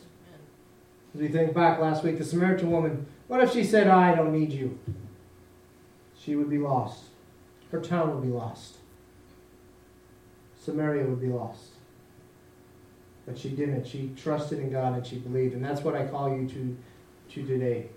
As 1.13 1.21
we 1.21 1.27
think 1.27 1.53
back 1.53 1.79
last 1.79 2.03
week, 2.03 2.17
the 2.17 2.25
Samaritan 2.25 2.71
woman, 2.71 3.05
what 3.27 3.43
if 3.43 3.53
she 3.53 3.63
said, 3.63 3.87
I 3.87 4.15
don't 4.15 4.33
need 4.33 4.53
you? 4.53 4.79
She 6.19 6.35
would 6.35 6.49
be 6.49 6.57
lost. 6.57 7.03
Her 7.71 7.79
town 7.79 8.15
would 8.15 8.23
be 8.23 8.33
lost. 8.33 8.78
Samaria 10.69 11.05
would 11.05 11.19
be 11.19 11.27
lost. 11.27 11.71
But 13.25 13.37
she 13.37 13.49
didn't. 13.49 13.85
She 13.85 14.11
trusted 14.15 14.59
in 14.59 14.71
God 14.71 14.95
and 14.95 15.05
she 15.05 15.17
believed. 15.17 15.53
And 15.53 15.63
that's 15.63 15.81
what 15.81 15.95
I 15.95 16.05
call 16.05 16.29
you 16.35 16.47
to, 16.47 16.77
to 17.33 17.47
today. 17.47 17.87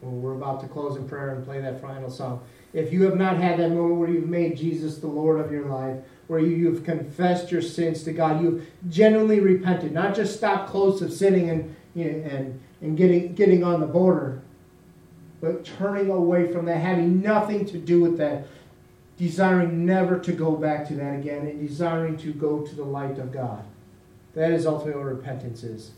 When 0.00 0.22
we're 0.22 0.34
about 0.34 0.60
to 0.60 0.68
close 0.68 0.96
in 0.96 1.08
prayer 1.08 1.30
and 1.30 1.44
play 1.44 1.60
that 1.60 1.80
final 1.80 2.10
song. 2.10 2.42
If 2.72 2.92
you 2.92 3.04
have 3.04 3.16
not 3.16 3.36
had 3.36 3.58
that 3.60 3.70
moment 3.70 3.96
where 3.96 4.08
you've 4.08 4.28
made 4.28 4.56
Jesus 4.56 4.98
the 4.98 5.06
Lord 5.06 5.40
of 5.40 5.52
your 5.52 5.66
life, 5.66 5.98
where 6.26 6.40
you, 6.40 6.72
have 6.72 6.84
confessed 6.84 7.52
your 7.52 7.62
sins 7.62 8.02
to 8.04 8.12
God, 8.12 8.42
you've 8.42 8.66
genuinely 8.88 9.40
repented, 9.40 9.92
not 9.92 10.14
just 10.14 10.36
stopped 10.36 10.70
close 10.70 11.02
of 11.02 11.12
sinning 11.12 11.50
and, 11.50 11.76
you 11.94 12.04
know, 12.04 12.28
and, 12.28 12.60
and 12.80 12.96
getting, 12.96 13.34
getting 13.34 13.62
on 13.62 13.80
the 13.80 13.86
border, 13.86 14.42
but 15.40 15.64
turning 15.64 16.10
away 16.10 16.50
from 16.50 16.64
that, 16.64 16.78
having 16.78 17.20
nothing 17.20 17.64
to 17.66 17.78
do 17.78 18.00
with 18.00 18.16
that, 18.18 18.46
desiring 19.22 19.86
never 19.86 20.18
to 20.18 20.32
go 20.32 20.56
back 20.56 20.88
to 20.88 20.94
that 20.96 21.14
again 21.14 21.46
and 21.46 21.68
desiring 21.68 22.16
to 22.16 22.32
go 22.32 22.60
to 22.66 22.74
the 22.74 22.82
light 22.82 23.18
of 23.18 23.30
God. 23.30 23.64
That 24.34 24.50
is 24.50 24.66
ultimately 24.66 25.00
what 25.00 25.14
repentance 25.14 25.62
is. 25.62 25.92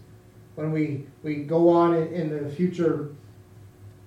When 0.57 0.73
we, 0.73 1.07
we 1.23 1.37
go 1.37 1.71
on 1.71 1.95
in, 1.95 2.13
in 2.13 2.45
the 2.45 2.51
future 2.51 3.15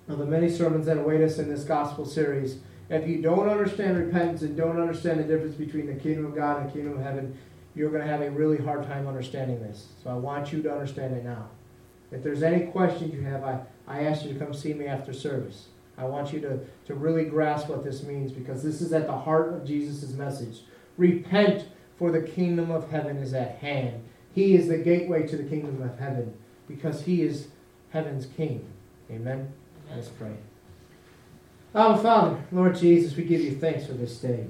of 0.07 0.19
the 0.19 0.25
many 0.25 0.51
sermons 0.51 0.85
that 0.85 0.99
await 0.99 1.21
us 1.21 1.39
in 1.39 1.49
this 1.49 1.63
gospel 1.63 2.05
series, 2.05 2.59
if 2.91 3.07
you 3.07 3.19
don't 3.19 3.49
understand 3.49 3.97
repentance 3.97 4.43
and 4.43 4.55
don't 4.55 4.79
understand 4.79 5.19
the 5.19 5.23
difference 5.23 5.55
between 5.55 5.87
the 5.87 5.95
kingdom 5.95 6.27
of 6.27 6.35
God 6.35 6.61
and 6.61 6.69
the 6.69 6.73
kingdom 6.73 6.99
of 6.99 7.03
heaven, 7.03 7.35
you're 7.73 7.89
going 7.89 8.03
to 8.03 8.07
have 8.07 8.21
a 8.21 8.29
really 8.29 8.57
hard 8.57 8.85
time 8.85 9.07
understanding 9.07 9.59
this. 9.59 9.87
So 10.03 10.11
I 10.11 10.13
want 10.13 10.53
you 10.53 10.61
to 10.61 10.71
understand 10.71 11.15
it 11.15 11.23
now. 11.23 11.49
If 12.11 12.21
there's 12.21 12.43
any 12.43 12.67
questions 12.67 13.15
you 13.15 13.21
have, 13.21 13.43
I, 13.43 13.61
I 13.87 14.03
ask 14.03 14.23
you 14.23 14.33
to 14.33 14.39
come 14.39 14.53
see 14.53 14.75
me 14.75 14.85
after 14.85 15.11
service. 15.11 15.69
I 15.97 16.05
want 16.05 16.31
you 16.31 16.39
to, 16.41 16.59
to 16.85 16.95
really 16.95 17.25
grasp 17.25 17.69
what 17.69 17.83
this 17.83 18.03
means 18.03 18.31
because 18.31 18.63
this 18.63 18.81
is 18.81 18.93
at 18.93 19.07
the 19.07 19.17
heart 19.17 19.53
of 19.53 19.65
Jesus' 19.65 20.13
message. 20.13 20.61
Repent, 20.97 21.65
for 21.97 22.11
the 22.11 22.21
kingdom 22.21 22.69
of 22.69 22.89
heaven 22.91 23.17
is 23.17 23.33
at 23.33 23.57
hand. 23.57 24.03
He 24.33 24.55
is 24.55 24.67
the 24.67 24.77
gateway 24.77 25.25
to 25.27 25.37
the 25.37 25.43
kingdom 25.43 25.81
of 25.81 25.97
heaven 25.97 26.35
because 26.67 27.01
he 27.03 27.23
is 27.23 27.47
heaven's 27.89 28.27
king. 28.27 28.67
Amen? 29.09 29.51
Let's 29.95 30.09
pray. 30.09 30.35
Our 31.73 31.97
Father, 31.97 32.43
Lord 32.51 32.75
Jesus, 32.75 33.15
we 33.15 33.23
give 33.23 33.41
you 33.41 33.55
thanks 33.55 33.87
for 33.87 33.93
this 33.93 34.17
day. 34.19 34.47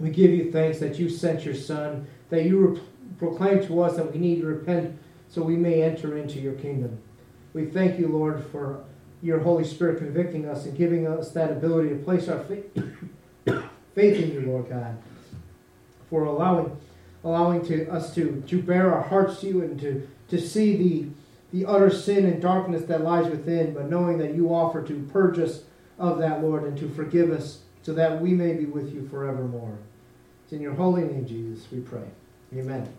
We 0.00 0.10
give 0.10 0.30
you 0.30 0.50
thanks 0.50 0.78
that 0.78 0.98
you 0.98 1.08
sent 1.08 1.44
your 1.44 1.54
Son, 1.54 2.06
that 2.30 2.44
you 2.44 2.58
re- 2.58 2.80
proclaim 3.18 3.64
to 3.66 3.82
us 3.82 3.96
that 3.96 4.12
we 4.12 4.18
need 4.18 4.40
to 4.40 4.46
repent 4.46 4.98
so 5.28 5.42
we 5.42 5.56
may 5.56 5.82
enter 5.82 6.16
into 6.16 6.40
your 6.40 6.54
kingdom. 6.54 6.98
We 7.52 7.66
thank 7.66 7.98
you, 7.98 8.08
Lord, 8.08 8.44
for 8.46 8.84
your 9.22 9.38
Holy 9.40 9.64
Spirit 9.64 9.98
convicting 9.98 10.48
us 10.48 10.66
and 10.66 10.76
giving 10.76 11.06
us 11.06 11.30
that 11.32 11.50
ability 11.50 11.90
to 11.90 11.96
place 11.96 12.28
our 12.28 12.42
faith, 12.44 12.76
in 13.94 14.32
you, 14.32 14.44
Lord 14.46 14.68
God, 14.68 14.96
for 16.08 16.24
allowing 16.24 16.76
allowing 17.24 17.64
to 17.66 17.88
us 17.88 18.14
to, 18.14 18.42
to 18.46 18.60
bear 18.60 18.92
our 18.92 19.02
hearts 19.02 19.40
to 19.40 19.46
you 19.46 19.62
and 19.62 19.78
to, 19.80 20.08
to 20.28 20.40
see 20.40 20.76
the, 20.76 21.08
the 21.52 21.66
utter 21.66 21.90
sin 21.90 22.26
and 22.26 22.42
darkness 22.42 22.84
that 22.86 23.02
lies 23.02 23.30
within, 23.30 23.74
but 23.74 23.88
knowing 23.88 24.18
that 24.18 24.34
you 24.34 24.48
offer 24.48 24.82
to 24.82 25.08
purge 25.12 25.38
us 25.38 25.62
of 25.98 26.18
that, 26.18 26.42
Lord, 26.42 26.64
and 26.64 26.76
to 26.78 26.88
forgive 26.88 27.30
us 27.30 27.60
so 27.82 27.92
that 27.94 28.20
we 28.20 28.30
may 28.30 28.54
be 28.54 28.64
with 28.64 28.92
you 28.92 29.08
forevermore. 29.08 29.78
It's 30.44 30.52
in 30.52 30.60
your 30.60 30.74
holy 30.74 31.02
name, 31.02 31.26
Jesus, 31.26 31.66
we 31.70 31.80
pray. 31.80 32.08
Amen. 32.54 32.92